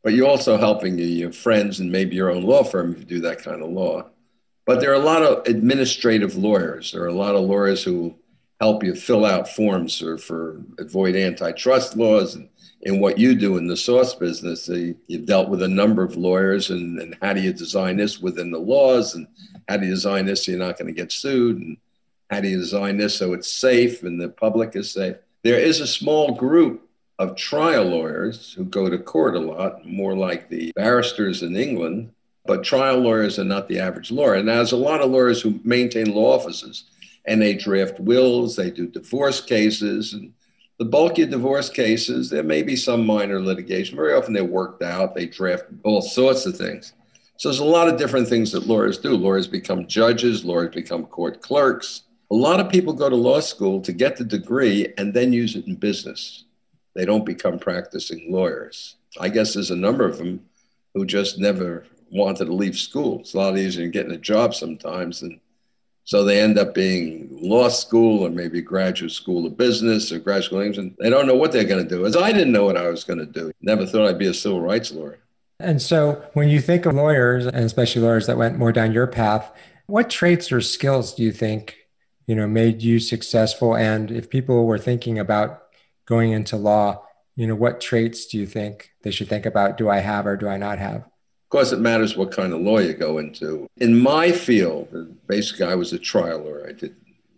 But 0.02 0.14
you're 0.14 0.26
also 0.26 0.56
helping 0.56 0.98
your, 0.98 1.30
friends 1.30 1.78
and 1.78 1.92
maybe 1.92 2.16
your 2.16 2.30
own 2.30 2.42
law 2.42 2.64
firm 2.64 2.92
if 2.92 3.00
you 3.00 3.04
do 3.04 3.20
that 3.20 3.42
kind 3.42 3.62
of 3.62 3.68
law. 3.68 4.06
But 4.64 4.80
there 4.80 4.90
are 4.90 5.00
a 5.00 5.04
lot 5.04 5.22
of 5.22 5.46
administrative 5.46 6.36
lawyers. 6.36 6.92
There 6.92 7.02
are 7.02 7.08
a 7.08 7.12
lot 7.12 7.34
of 7.34 7.42
lawyers 7.42 7.84
who 7.84 8.16
help 8.60 8.82
you 8.82 8.94
fill 8.94 9.26
out 9.26 9.48
forms 9.48 10.02
or 10.02 10.16
for 10.16 10.62
avoid 10.78 11.16
antitrust 11.16 11.96
laws. 11.96 12.34
And 12.34 12.48
in 12.82 12.98
what 12.98 13.18
you 13.18 13.34
do 13.34 13.58
in 13.58 13.66
the 13.66 13.76
sauce 13.76 14.14
business, 14.14 14.68
you've 15.06 15.26
dealt 15.26 15.50
with 15.50 15.62
a 15.62 15.68
number 15.68 16.02
of 16.02 16.16
lawyers 16.16 16.70
and, 16.70 16.98
and 16.98 17.14
how 17.20 17.34
do 17.34 17.42
you 17.42 17.52
design 17.52 17.98
this 17.98 18.20
within 18.20 18.50
the 18.50 18.58
laws 18.58 19.14
and 19.14 19.26
how 19.68 19.76
do 19.76 19.84
you 19.84 19.92
design 19.92 20.24
this 20.24 20.46
so 20.46 20.52
you're 20.52 20.58
not 20.58 20.78
going 20.78 20.86
to 20.86 20.98
get 20.98 21.12
sued 21.12 21.58
and 21.58 21.76
how 22.30 22.40
do 22.40 22.48
you 22.48 22.58
design 22.58 22.96
this 22.96 23.16
so 23.16 23.32
it's 23.32 23.50
safe 23.50 24.02
and 24.04 24.20
the 24.20 24.28
public 24.28 24.76
is 24.76 24.92
safe? 24.92 25.16
There 25.42 25.58
is 25.58 25.80
a 25.80 25.86
small 25.86 26.34
group 26.34 26.88
of 27.18 27.36
trial 27.36 27.84
lawyers 27.84 28.52
who 28.52 28.64
go 28.64 28.88
to 28.88 28.98
court 28.98 29.34
a 29.34 29.40
lot, 29.40 29.84
more 29.84 30.16
like 30.16 30.48
the 30.48 30.72
barristers 30.76 31.42
in 31.42 31.56
England, 31.56 32.12
but 32.46 32.64
trial 32.64 32.98
lawyers 32.98 33.38
are 33.38 33.44
not 33.44 33.68
the 33.68 33.80
average 33.80 34.10
lawyer. 34.10 34.34
And 34.34 34.48
there's 34.48 34.72
a 34.72 34.76
lot 34.76 35.00
of 35.00 35.10
lawyers 35.10 35.42
who 35.42 35.60
maintain 35.64 36.14
law 36.14 36.36
offices 36.36 36.84
and 37.26 37.42
they 37.42 37.54
draft 37.54 37.98
wills, 38.00 38.56
they 38.56 38.70
do 38.70 38.86
divorce 38.86 39.40
cases. 39.40 40.14
And 40.14 40.32
the 40.78 40.84
bulky 40.84 41.26
divorce 41.26 41.68
cases, 41.68 42.30
there 42.30 42.42
may 42.42 42.62
be 42.62 42.76
some 42.76 43.04
minor 43.04 43.40
litigation. 43.40 43.96
Very 43.96 44.14
often 44.14 44.32
they're 44.32 44.44
worked 44.44 44.82
out, 44.82 45.14
they 45.14 45.26
draft 45.26 45.64
all 45.82 46.00
sorts 46.00 46.46
of 46.46 46.56
things. 46.56 46.94
So 47.36 47.48
there's 47.48 47.58
a 47.58 47.64
lot 47.64 47.88
of 47.88 47.98
different 47.98 48.28
things 48.28 48.52
that 48.52 48.66
lawyers 48.66 48.98
do. 48.98 49.16
Lawyers 49.16 49.46
become 49.46 49.86
judges, 49.86 50.44
lawyers 50.44 50.74
become 50.74 51.06
court 51.06 51.42
clerks. 51.42 52.02
A 52.32 52.36
lot 52.36 52.60
of 52.60 52.70
people 52.70 52.92
go 52.92 53.08
to 53.08 53.16
law 53.16 53.40
school 53.40 53.80
to 53.80 53.92
get 53.92 54.16
the 54.16 54.24
degree 54.24 54.92
and 54.96 55.12
then 55.12 55.32
use 55.32 55.56
it 55.56 55.66
in 55.66 55.74
business. 55.74 56.44
They 56.94 57.04
don't 57.04 57.24
become 57.24 57.58
practicing 57.58 58.30
lawyers. 58.30 58.96
I 59.18 59.28
guess 59.28 59.54
there's 59.54 59.72
a 59.72 59.76
number 59.76 60.04
of 60.04 60.18
them 60.18 60.44
who 60.94 61.04
just 61.04 61.38
never 61.38 61.84
wanted 62.12 62.44
to 62.44 62.52
leave 62.52 62.76
school. 62.76 63.20
It's 63.20 63.34
a 63.34 63.38
lot 63.38 63.58
easier 63.58 63.82
than 63.82 63.90
getting 63.90 64.12
a 64.12 64.18
job 64.18 64.54
sometimes. 64.54 65.22
And 65.22 65.40
so 66.04 66.24
they 66.24 66.40
end 66.40 66.58
up 66.58 66.74
being 66.74 67.28
law 67.30 67.68
school 67.68 68.24
or 68.24 68.30
maybe 68.30 68.62
graduate 68.62 69.12
school 69.12 69.46
of 69.46 69.56
business 69.56 70.12
or 70.12 70.18
graduate 70.18 70.44
school. 70.44 70.84
And 70.84 70.96
they 70.98 71.10
don't 71.10 71.26
know 71.26 71.36
what 71.36 71.50
they're 71.50 71.64
going 71.64 71.82
to 71.82 71.88
do. 71.88 72.06
As 72.06 72.16
I 72.16 72.32
didn't 72.32 72.52
know 72.52 72.64
what 72.64 72.76
I 72.76 72.88
was 72.88 73.02
going 73.04 73.18
to 73.18 73.26
do. 73.26 73.52
Never 73.60 73.86
thought 73.86 74.06
I'd 74.06 74.18
be 74.18 74.26
a 74.26 74.34
civil 74.34 74.60
rights 74.60 74.92
lawyer. 74.92 75.18
And 75.58 75.82
so 75.82 76.24
when 76.34 76.48
you 76.48 76.60
think 76.60 76.86
of 76.86 76.94
lawyers, 76.94 77.46
and 77.46 77.64
especially 77.64 78.02
lawyers 78.02 78.26
that 78.26 78.38
went 78.38 78.56
more 78.56 78.72
down 78.72 78.92
your 78.92 79.06
path, 79.06 79.52
what 79.86 80.08
traits 80.08 80.52
or 80.52 80.60
skills 80.60 81.12
do 81.14 81.22
you 81.22 81.32
think 81.32 81.76
you 82.30 82.36
know 82.36 82.46
made 82.46 82.80
you 82.82 83.00
successful? 83.00 83.76
And 83.76 84.10
if 84.10 84.30
people 84.30 84.66
were 84.66 84.78
thinking 84.78 85.18
about 85.18 85.50
going 86.06 86.30
into 86.32 86.56
law 86.56 87.02
you 87.40 87.46
know 87.46 87.54
what 87.54 87.80
traits 87.80 88.26
do 88.26 88.36
you 88.36 88.46
think 88.46 88.90
they 89.02 89.10
should 89.10 89.28
think 89.28 89.46
about? 89.46 89.78
Do 89.78 89.88
i 89.88 89.98
have 89.98 90.26
or 90.26 90.36
do 90.36 90.46
i 90.46 90.58
not 90.58 90.78
have? 90.78 90.96
Of 90.96 91.48
course 91.48 91.72
it 91.72 91.80
matters 91.80 92.16
what 92.16 92.32
kind 92.32 92.52
of 92.52 92.60
law 92.60 92.78
you 92.78 92.92
go 92.92 93.16
into. 93.18 93.66
In 93.78 93.98
my 93.98 94.30
field 94.30 95.16
basically 95.26 95.64
i 95.64 95.74
was 95.74 95.94
a 95.94 95.98
trial 95.98 96.40
lawyer. 96.40 96.66
I 96.68 96.72
did 96.72 96.94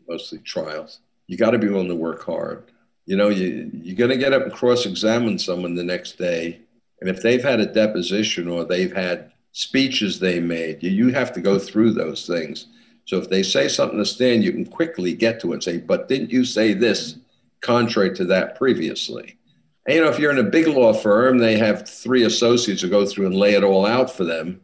mostly 0.09 0.39
trials. 0.39 0.99
You 1.29 1.37
got 1.37 1.53
to 1.53 1.59
be 1.59 1.69
willing 1.69 1.95
to 1.95 1.95
work 2.09 2.25
hard. 2.25 2.65
You 3.07 3.17
know 3.17 3.29
you, 3.29 3.71
you're 3.73 4.03
going 4.03 4.11
to 4.11 4.25
get 4.25 4.33
up 4.33 4.43
and 4.43 4.53
cross-examine 4.53 5.39
someone 5.39 5.75
the 5.77 5.85
next 5.85 6.19
day 6.19 6.61
and 7.01 7.09
if 7.09 7.23
they've 7.23 7.43
had 7.51 7.61
a 7.61 7.73
deposition 7.83 8.49
or 8.49 8.65
they've 8.65 8.97
had 9.07 9.33
speeches 9.53 10.19
they 10.19 10.41
made 10.41 10.83
you, 10.83 10.91
you 10.91 11.09
have 11.11 11.33
to 11.35 11.41
go 11.41 11.59
through 11.59 11.93
those 11.93 12.27
things 12.27 12.67
so 13.05 13.19
if 13.19 13.29
they 13.29 13.43
say 13.43 13.69
something 13.69 13.99
to 13.99 14.07
stand, 14.07 14.45
you 14.45 14.53
can 14.53 14.65
quickly 14.65 15.13
get 15.13 15.41
to 15.41 15.51
it 15.51 15.55
and 15.55 15.65
say, 15.65 15.79
but 15.79 16.09
didn't 16.09 16.31
you 16.31 16.45
say 16.45 16.73
this 16.73 17.17
contrary 17.61 18.15
to 18.15 18.25
that 18.27 18.57
previously? 18.57 19.39
And, 19.87 19.97
you 19.97 20.03
know, 20.03 20.11
if 20.11 20.19
you're 20.19 20.31
in 20.31 20.39
a 20.39 20.45
big 20.45 20.69
law 20.69 20.93
firm, 20.93 21.39
they 21.39 21.57
have 21.59 21.89
three 21.89 22.23
associates 22.23 22.83
who 22.83 22.89
go 22.89 23.05
through 23.05 23.27
and 23.27 23.35
lay 23.35 23.55
it 23.55 23.65
all 23.65 23.85
out 23.85 24.11
for 24.11 24.25
them. 24.25 24.61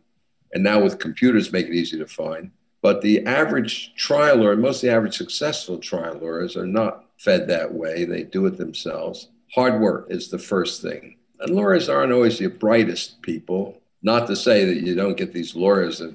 And 0.53 0.63
now 0.63 0.83
with 0.83 1.01
computers, 1.01 1.53
make 1.53 1.67
it 1.67 1.75
easy 1.75 1.99
to 1.99 2.07
find. 2.07 2.53
But 2.81 3.03
the 3.03 3.27
average 3.27 3.95
trial 3.97 4.37
lawyer, 4.37 4.57
most 4.57 4.77
of 4.77 4.89
the 4.89 4.95
average 4.95 5.17
successful 5.17 5.79
trial 5.79 6.19
lawyers 6.23 6.57
are 6.57 6.67
not 6.67 7.05
fed 7.19 7.49
that 7.49 7.75
way. 7.75 8.05
They 8.05 8.23
do 8.23 8.47
it 8.47 8.57
themselves. 8.57 9.29
Hard 9.55 9.81
work 9.81 10.07
is 10.11 10.29
the 10.29 10.39
first 10.39 10.81
thing. 10.81 11.17
And 11.41 11.55
lawyers 11.55 11.89
aren't 11.89 12.13
always 12.13 12.39
the 12.39 12.47
brightest 12.47 13.21
people. 13.23 13.81
Not 14.03 14.29
to 14.29 14.37
say 14.37 14.65
that 14.65 14.87
you 14.87 14.95
don't 14.95 15.17
get 15.17 15.33
these 15.33 15.57
lawyers 15.57 15.99
that 15.99 16.15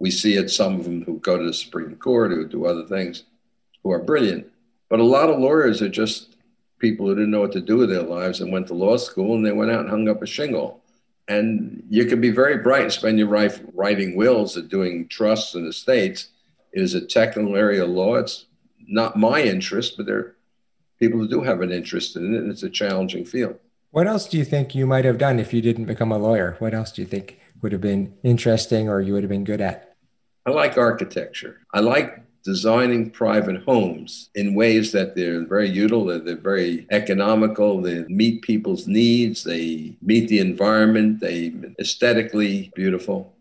we 0.00 0.10
see 0.10 0.36
it, 0.36 0.50
some 0.50 0.78
of 0.78 0.84
them 0.84 1.02
who 1.02 1.18
go 1.18 1.38
to 1.38 1.44
the 1.44 1.54
Supreme 1.54 1.96
Court, 1.96 2.30
who 2.30 2.46
do 2.46 2.66
other 2.66 2.84
things, 2.84 3.24
who 3.82 3.90
are 3.90 4.02
brilliant. 4.02 4.46
But 4.88 5.00
a 5.00 5.04
lot 5.04 5.30
of 5.30 5.38
lawyers 5.38 5.80
are 5.82 5.88
just 5.88 6.36
people 6.78 7.06
who 7.06 7.14
didn't 7.14 7.30
know 7.30 7.40
what 7.40 7.52
to 7.52 7.60
do 7.60 7.78
with 7.78 7.90
their 7.90 8.02
lives 8.02 8.40
and 8.40 8.52
went 8.52 8.66
to 8.68 8.74
law 8.74 8.96
school 8.96 9.34
and 9.34 9.44
they 9.44 9.52
went 9.52 9.70
out 9.70 9.80
and 9.80 9.90
hung 9.90 10.08
up 10.08 10.22
a 10.22 10.26
shingle. 10.26 10.82
And 11.26 11.82
you 11.88 12.04
can 12.04 12.20
be 12.20 12.30
very 12.30 12.58
bright 12.58 12.82
and 12.82 12.92
spend 12.92 13.18
your 13.18 13.34
life 13.34 13.60
writing 13.72 14.14
wills 14.14 14.56
and 14.56 14.68
doing 14.68 15.08
trusts 15.08 15.54
and 15.54 15.66
estates. 15.66 16.28
It 16.72 16.82
is 16.82 16.94
a 16.94 17.06
technical 17.06 17.56
area 17.56 17.84
of 17.84 17.90
law. 17.90 18.16
It's 18.16 18.46
not 18.86 19.16
my 19.16 19.40
interest, 19.40 19.96
but 19.96 20.06
there 20.06 20.18
are 20.18 20.36
people 20.98 21.18
who 21.18 21.28
do 21.28 21.42
have 21.42 21.62
an 21.62 21.72
interest 21.72 22.16
in 22.16 22.34
it, 22.34 22.42
and 22.42 22.50
it's 22.50 22.62
a 22.62 22.68
challenging 22.68 23.24
field. 23.24 23.58
What 23.90 24.06
else 24.06 24.28
do 24.28 24.36
you 24.36 24.44
think 24.44 24.74
you 24.74 24.86
might 24.86 25.04
have 25.04 25.18
done 25.18 25.38
if 25.38 25.54
you 25.54 25.62
didn't 25.62 25.84
become 25.86 26.12
a 26.12 26.18
lawyer? 26.18 26.56
What 26.58 26.74
else 26.74 26.92
do 26.92 27.00
you 27.00 27.06
think 27.06 27.38
would 27.64 27.72
have 27.72 27.80
been 27.80 28.14
interesting 28.22 28.88
or 28.88 29.00
you 29.00 29.14
would 29.14 29.24
have 29.24 29.30
been 29.30 29.42
good 29.42 29.60
at? 29.60 29.96
I 30.46 30.50
like 30.50 30.78
architecture. 30.78 31.60
I 31.72 31.80
like 31.80 32.22
designing 32.44 33.10
private 33.10 33.62
homes 33.62 34.28
in 34.34 34.54
ways 34.54 34.92
that 34.92 35.16
they're 35.16 35.46
very 35.46 35.70
useful, 35.70 36.04
they're 36.04 36.36
very 36.36 36.86
economical, 36.90 37.80
they 37.80 38.04
meet 38.04 38.42
people's 38.42 38.86
needs, 38.86 39.42
they 39.44 39.96
meet 40.02 40.28
the 40.28 40.38
environment, 40.40 41.20
they 41.20 41.54
aesthetically 41.80 42.70
beautiful. 42.74 43.34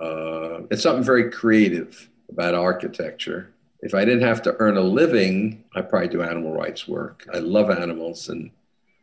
Uh, 0.00 0.60
it's 0.70 0.84
something 0.84 1.02
very 1.02 1.28
creative 1.30 2.08
about 2.30 2.54
architecture. 2.54 3.52
If 3.80 3.94
I 3.94 4.04
didn't 4.04 4.26
have 4.26 4.42
to 4.42 4.54
earn 4.60 4.76
a 4.76 4.82
living, 4.82 5.64
I'd 5.74 5.90
probably 5.90 6.08
do 6.08 6.22
animal 6.22 6.52
rights 6.52 6.86
work. 6.86 7.26
I 7.34 7.38
love 7.38 7.70
animals 7.70 8.28
and 8.28 8.52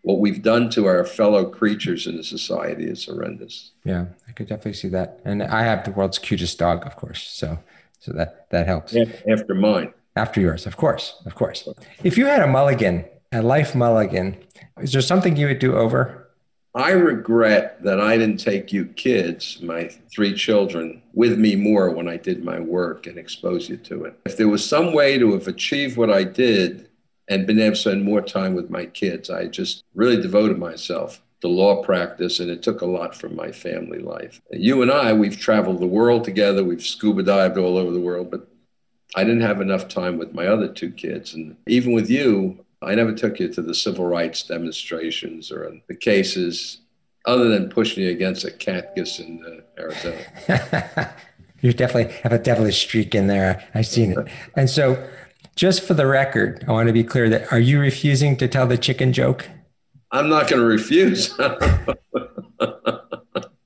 what 0.03 0.19
we've 0.19 0.41
done 0.41 0.69
to 0.69 0.85
our 0.85 1.03
fellow 1.05 1.45
creatures 1.45 2.07
in 2.07 2.17
the 2.17 2.23
society 2.23 2.85
is 2.85 3.05
horrendous. 3.05 3.71
Yeah, 3.83 4.05
I 4.27 4.33
could 4.33 4.47
definitely 4.47 4.73
see 4.73 4.89
that. 4.89 5.19
And 5.25 5.41
I 5.41 5.63
have 5.63 5.85
the 5.85 5.91
world's 5.91 6.19
cutest 6.19 6.59
dog, 6.59 6.85
of 6.85 6.95
course. 6.95 7.27
So 7.27 7.57
so 7.99 8.11
that 8.13 8.49
that 8.51 8.67
helps. 8.67 8.95
After 9.27 9.55
mine. 9.55 9.93
After 10.15 10.39
yours, 10.39 10.67
of 10.67 10.77
course, 10.77 11.21
of 11.25 11.33
course. 11.33 11.67
If 12.03 12.17
you 12.17 12.27
had 12.27 12.41
a 12.41 12.47
mulligan, 12.47 13.05
a 13.31 13.41
life 13.41 13.73
mulligan, 13.73 14.37
is 14.79 14.91
there 14.91 15.01
something 15.01 15.35
you 15.37 15.47
would 15.47 15.59
do 15.59 15.75
over? 15.75 16.27
I 16.75 16.91
regret 16.91 17.83
that 17.83 17.99
I 18.01 18.17
didn't 18.17 18.39
take 18.39 18.73
you 18.73 18.85
kids, 18.85 19.59
my 19.61 19.89
three 20.11 20.33
children, 20.33 21.01
with 21.13 21.37
me 21.39 21.55
more 21.55 21.91
when 21.91 22.07
I 22.07 22.17
did 22.17 22.43
my 22.43 22.59
work 22.59 23.07
and 23.07 23.17
expose 23.17 23.69
you 23.69 23.77
to 23.77 24.05
it. 24.05 24.19
If 24.25 24.37
there 24.37 24.47
was 24.47 24.67
some 24.67 24.93
way 24.93 25.17
to 25.17 25.33
have 25.33 25.47
achieved 25.47 25.97
what 25.97 26.11
I 26.11 26.23
did 26.23 26.89
and 27.27 27.47
been 27.47 27.59
able 27.59 27.75
to 27.75 27.81
spend 27.81 28.03
more 28.03 28.21
time 28.21 28.53
with 28.53 28.69
my 28.69 28.85
kids, 28.85 29.29
I 29.29 29.47
just 29.47 29.83
really 29.93 30.21
devoted 30.21 30.57
myself 30.57 31.21
to 31.41 31.47
law 31.47 31.83
practice, 31.83 32.39
and 32.39 32.49
it 32.49 32.63
took 32.63 32.81
a 32.81 32.85
lot 32.85 33.15
from 33.15 33.35
my 33.35 33.51
family 33.51 33.99
life. 33.99 34.41
You 34.51 34.81
and 34.81 34.91
I, 34.91 35.13
we've 35.13 35.37
traveled 35.37 35.79
the 35.79 35.87
world 35.87 36.23
together, 36.23 36.63
we've 36.63 36.85
scuba 36.85 37.23
dived 37.23 37.57
all 37.57 37.77
over 37.77 37.91
the 37.91 37.99
world, 37.99 38.31
but 38.31 38.47
I 39.15 39.23
didn't 39.23 39.41
have 39.41 39.61
enough 39.61 39.87
time 39.87 40.17
with 40.17 40.33
my 40.33 40.47
other 40.47 40.67
two 40.67 40.91
kids. 40.91 41.33
And 41.33 41.57
even 41.67 41.91
with 41.93 42.09
you, 42.09 42.65
I 42.81 42.95
never 42.95 43.13
took 43.13 43.39
you 43.39 43.47
to 43.53 43.61
the 43.61 43.75
civil 43.75 44.05
rights 44.05 44.43
demonstrations 44.43 45.51
or 45.51 45.71
the 45.87 45.95
cases 45.95 46.79
other 47.25 47.49
than 47.49 47.69
pushing 47.69 48.03
you 48.03 48.11
against 48.11 48.43
a 48.43 48.51
cactus 48.51 49.19
in 49.19 49.43
uh, 49.45 49.81
Arizona. 49.81 51.13
you 51.61 51.73
definitely 51.73 52.13
have 52.23 52.33
a 52.33 52.39
devilish 52.39 52.81
streak 52.81 53.15
in 53.15 53.27
there. 53.27 53.63
I've 53.73 53.87
seen 53.87 54.11
it. 54.11 54.27
And 54.55 54.69
so, 54.69 55.01
just 55.55 55.83
for 55.83 55.93
the 55.93 56.07
record, 56.07 56.63
I 56.67 56.71
want 56.71 56.87
to 56.87 56.93
be 56.93 57.03
clear 57.03 57.29
that 57.29 57.51
are 57.51 57.59
you 57.59 57.79
refusing 57.79 58.37
to 58.37 58.47
tell 58.47 58.67
the 58.67 58.77
chicken 58.77 59.13
joke? 59.13 59.47
I'm 60.11 60.29
not 60.29 60.47
going 60.47 60.61
to 60.61 60.67
refuse. 60.67 61.27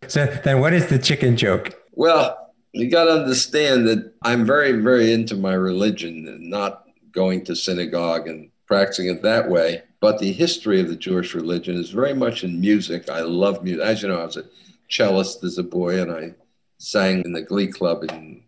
so 0.08 0.26
then, 0.43 0.60
what 0.60 0.73
is 0.73 0.88
the 0.88 1.00
chicken 1.00 1.38
joke? 1.38 1.76
Well, 1.91 2.54
you 2.73 2.89
got 2.89 3.06
to 3.06 3.12
understand 3.12 3.88
that 3.88 4.13
I'm 4.21 4.45
very, 4.45 4.73
very 4.73 5.12
into 5.12 5.36
my 5.36 5.54
religion 5.54 6.28
and 6.28 6.50
not 6.50 6.84
going 7.12 7.43
to 7.45 7.56
synagogue 7.56 8.28
and 8.28 8.50
practicing 8.65 9.08
it 9.08 9.21
that 9.23 9.50
way. 9.50 9.84
But 10.00 10.19
the 10.19 10.32
history 10.32 10.80
of 10.80 10.89
the 10.89 10.95
Jewish 10.95 11.34
religion 11.34 11.76
is 11.76 11.89
very 11.89 12.13
much 12.13 12.43
in 12.43 12.62
music. 12.62 13.10
I 13.10 13.21
love 13.21 13.63
music. 13.63 13.84
As 13.84 14.02
you 14.02 14.10
know, 14.10 14.21
I 14.21 14.26
was 14.26 14.38
a 14.38 14.45
cellist 14.89 15.43
as 15.43 15.58
a 15.58 15.63
boy, 15.63 16.02
and 16.02 16.12
I 16.12 16.36
sang 16.78 17.23
in 17.26 17.34
the 17.34 17.41
Glee 17.41 17.67
Club 17.67 18.04
in 18.04 18.43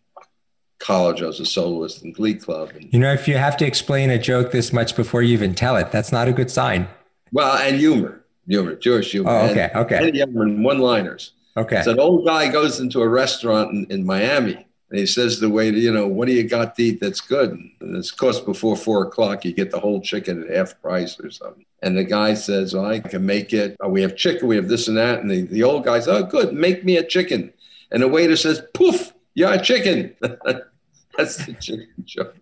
college. 0.79 1.21
I 1.21 1.27
was 1.27 1.39
a 1.39 1.45
soloist 1.45 2.03
in 2.03 2.11
Glee 2.11 2.35
Club. 2.35 2.71
And, 2.75 2.91
you 2.91 2.99
know, 2.99 3.13
if 3.13 3.27
you 3.27 3.37
have 3.37 3.57
to 3.57 3.65
explain 3.65 4.09
a 4.09 4.17
joke 4.17 4.51
this 4.51 4.73
much 4.73 4.95
before 4.95 5.21
you 5.21 5.33
even 5.33 5.53
tell 5.53 5.75
it, 5.75 5.91
that's 5.91 6.11
not 6.11 6.27
a 6.27 6.33
good 6.33 6.49
sign. 6.49 6.87
Well, 7.31 7.57
and 7.57 7.77
humor, 7.77 8.23
humor, 8.47 8.75
Jewish 8.75 9.11
humor. 9.11 9.29
Oh, 9.29 9.49
okay, 9.49 9.69
and, 9.73 9.85
okay. 9.85 10.07
And 10.07 10.15
humor 10.15 10.43
and 10.43 10.63
one-liners. 10.63 11.33
Okay. 11.57 11.81
So 11.83 11.91
an 11.91 11.99
old 11.99 12.25
guy 12.25 12.49
goes 12.49 12.79
into 12.79 13.01
a 13.01 13.07
restaurant 13.07 13.71
in, 13.71 13.85
in 13.89 14.05
Miami 14.05 14.65
and 14.89 14.99
he 14.99 15.05
says 15.05 15.35
to 15.35 15.41
the 15.41 15.49
waiter, 15.49 15.77
you 15.77 15.91
know, 15.91 16.07
what 16.07 16.27
do 16.27 16.33
you 16.33 16.43
got 16.43 16.75
to 16.75 16.83
eat 16.83 16.99
that's 17.01 17.21
good? 17.21 17.51
And 17.51 17.95
it's 17.95 18.11
cost 18.11 18.45
before 18.45 18.75
four 18.75 19.03
o'clock. 19.03 19.45
You 19.45 19.53
get 19.53 19.69
the 19.69 19.79
whole 19.79 20.01
chicken 20.01 20.43
at 20.43 20.55
half 20.55 20.81
price 20.81 21.19
or 21.19 21.29
something. 21.29 21.65
And 21.81 21.97
the 21.97 22.03
guy 22.03 22.33
says, 22.33 22.73
well, 22.73 22.85
I 22.85 22.99
can 22.99 23.25
make 23.25 23.53
it. 23.53 23.75
Oh, 23.79 23.89
we 23.89 24.01
have 24.01 24.15
chicken, 24.15 24.47
we 24.47 24.55
have 24.55 24.67
this 24.67 24.87
and 24.87 24.97
that. 24.97 25.19
And 25.19 25.29
the, 25.29 25.41
the 25.43 25.63
old 25.63 25.85
guy 25.85 25.99
says, 25.99 26.07
oh, 26.07 26.23
good, 26.23 26.53
make 26.53 26.83
me 26.83 26.97
a 26.97 27.03
chicken. 27.03 27.53
And 27.91 28.01
the 28.01 28.07
waiter 28.07 28.35
says, 28.35 28.61
poof, 28.73 29.13
you're 29.39 29.53
a 29.53 29.61
chicken. 29.61 30.13
that's 31.17 31.45
the 31.45 31.53
chicken 31.53 31.87
joke. 32.03 32.35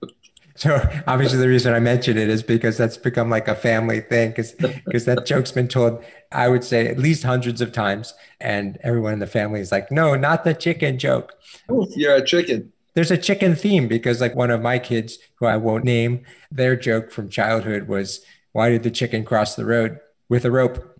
So 0.55 0.81
obviously 1.05 1.38
the 1.38 1.47
reason 1.47 1.75
I 1.75 1.79
mention 1.79 2.17
it 2.17 2.27
is 2.27 2.41
because 2.41 2.75
that's 2.75 2.97
become 2.97 3.29
like 3.29 3.47
a 3.47 3.53
family 3.53 3.99
thing 4.01 4.29
because 4.29 4.53
because 4.53 5.05
that 5.05 5.23
joke's 5.27 5.51
been 5.51 5.67
told 5.67 6.03
I 6.31 6.47
would 6.47 6.63
say 6.63 6.88
at 6.88 6.97
least 6.97 7.21
hundreds 7.21 7.62
of 7.62 7.71
times 7.71 8.15
and 8.41 8.79
everyone 8.81 9.13
in 9.13 9.19
the 9.19 9.27
family 9.27 9.60
is 9.60 9.71
like 9.71 9.91
no 9.91 10.15
not 10.15 10.43
the 10.43 10.55
chicken 10.55 10.97
joke. 10.97 11.33
You're 11.95 12.15
a 12.15 12.25
chicken. 12.25 12.73
There's 12.95 13.12
a 13.12 13.17
chicken 13.17 13.55
theme 13.55 13.88
because 13.88 14.19
like 14.19 14.36
one 14.36 14.49
of 14.49 14.63
my 14.63 14.79
kids 14.79 15.19
who 15.36 15.45
I 15.45 15.57
won't 15.57 15.83
name 15.83 16.23
their 16.49 16.75
joke 16.75 17.12
from 17.12 17.29
childhood 17.29 17.88
was 17.88 18.21
why 18.53 18.69
did 18.69 18.81
the 18.81 18.89
chicken 18.89 19.23
cross 19.23 19.53
the 19.53 19.65
road 19.65 19.99
with 20.29 20.43
a 20.45 20.49
rope 20.49 20.99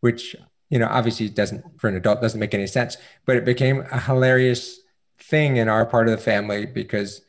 which 0.00 0.36
you 0.68 0.78
know 0.78 0.88
obviously 0.90 1.30
doesn't 1.30 1.64
for 1.80 1.88
an 1.88 1.96
adult 1.96 2.20
doesn't 2.20 2.38
make 2.38 2.52
any 2.52 2.66
sense 2.66 2.98
but 3.24 3.36
it 3.36 3.46
became 3.46 3.86
a 3.90 3.98
hilarious 3.98 4.80
thing 5.28 5.56
in 5.56 5.68
our 5.68 5.84
part 5.84 6.08
of 6.08 6.12
the 6.12 6.22
family 6.22 6.64
because 6.66 7.22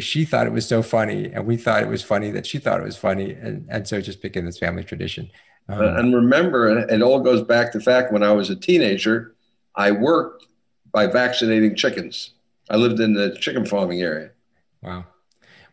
she 0.00 0.24
thought 0.24 0.46
it 0.46 0.52
was 0.52 0.66
so 0.66 0.82
funny 0.82 1.26
and 1.26 1.46
we 1.46 1.56
thought 1.56 1.82
it 1.82 1.88
was 1.88 2.02
funny 2.02 2.30
that 2.30 2.46
she 2.46 2.58
thought 2.58 2.80
it 2.80 2.84
was 2.84 2.96
funny. 2.96 3.32
And, 3.32 3.66
and 3.68 3.86
so 3.86 4.00
just 4.00 4.22
became 4.22 4.46
this 4.46 4.58
family 4.58 4.84
tradition. 4.84 5.30
Um, 5.68 5.82
and 5.82 6.14
remember 6.14 6.78
it 6.78 7.02
all 7.02 7.20
goes 7.20 7.42
back 7.42 7.72
to 7.72 7.78
the 7.78 7.84
fact 7.84 8.12
when 8.12 8.24
i 8.24 8.32
was 8.32 8.50
a 8.50 8.56
teenager 8.56 9.36
i 9.76 9.92
worked 9.92 10.46
by 10.92 11.06
vaccinating 11.06 11.76
chickens. 11.76 12.30
I 12.68 12.76
lived 12.76 13.00
in 13.00 13.14
the 13.14 13.36
chicken 13.40 13.64
farming 13.64 14.02
area. 14.02 14.30
Wow. 14.82 15.06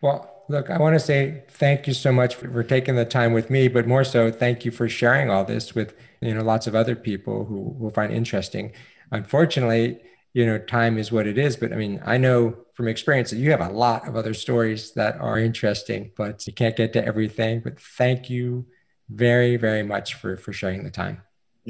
Well 0.01 0.35
look 0.47 0.71
i 0.71 0.79
want 0.79 0.95
to 0.95 0.99
say 0.99 1.43
thank 1.47 1.85
you 1.85 1.93
so 1.93 2.11
much 2.11 2.33
for, 2.33 2.51
for 2.51 2.63
taking 2.63 2.95
the 2.95 3.05
time 3.05 3.33
with 3.33 3.51
me 3.51 3.67
but 3.67 3.85
more 3.85 4.03
so 4.03 4.31
thank 4.31 4.65
you 4.65 4.71
for 4.71 4.89
sharing 4.89 5.29
all 5.29 5.45
this 5.45 5.75
with 5.75 5.95
you 6.21 6.33
know 6.33 6.41
lots 6.41 6.65
of 6.65 6.73
other 6.73 6.95
people 6.95 7.45
who 7.45 7.75
will 7.77 7.91
find 7.91 8.11
interesting. 8.11 8.71
Unfortunately 9.11 9.99
you 10.33 10.45
know 10.45 10.57
time 10.57 10.97
is 10.97 11.11
what 11.11 11.27
it 11.27 11.37
is. 11.37 11.55
But 11.57 11.73
i 11.73 11.75
mean 11.75 12.01
i 12.05 12.17
know 12.17 12.55
from 12.73 12.87
experience 12.87 13.29
that 13.31 13.37
you 13.37 13.51
have 13.51 13.61
a 13.61 13.69
lot 13.69 14.07
of 14.07 14.15
other 14.15 14.33
stories 14.33 14.93
that 14.93 15.19
are 15.19 15.37
interesting 15.37 16.11
but 16.15 16.47
you 16.47 16.53
can't 16.53 16.75
get 16.75 16.93
to 16.93 17.05
everything. 17.05 17.61
But 17.61 17.79
thank 17.79 18.29
you 18.29 18.65
very 19.09 19.57
very 19.57 19.83
much 19.83 20.13
for 20.15 20.37
for 20.37 20.53
sharing 20.53 20.83
the 20.83 20.91
time. 20.91 21.21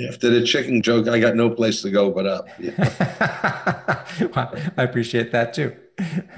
After 0.08 0.30
the 0.30 0.43
chicken 0.43 0.82
joke 0.82 1.08
i 1.08 1.19
got 1.19 1.36
no 1.36 1.50
place 1.50 1.82
to 1.82 1.91
go 1.91 2.12
but 2.12 2.26
up. 2.26 2.48
Yeah. 2.60 4.06
well, 4.36 4.54
i 4.78 4.84
appreciate 4.84 5.32
that 5.32 5.54
too. 5.54 5.76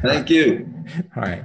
Thank 0.02 0.30
you. 0.30 0.68
All 1.16 1.24
right. 1.24 1.44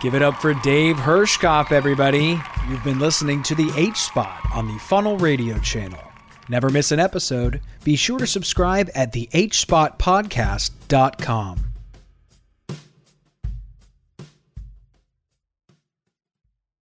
Give 0.00 0.14
it 0.14 0.22
up 0.22 0.40
for 0.40 0.54
Dave 0.54 0.96
Hirschkop, 0.96 1.72
everybody. 1.72 2.40
You've 2.68 2.84
been 2.84 3.00
listening 3.00 3.42
to 3.44 3.56
the 3.56 3.68
H 3.76 3.96
Spot 3.96 4.40
on 4.54 4.68
the 4.68 4.78
Funnel 4.78 5.18
Radio 5.18 5.58
channel. 5.58 6.07
Never 6.48 6.70
miss 6.70 6.92
an 6.92 7.00
episode. 7.00 7.60
Be 7.84 7.96
sure 7.96 8.18
to 8.18 8.26
subscribe 8.26 8.88
at 8.94 9.12
thehspotpodcast.com. 9.12 11.67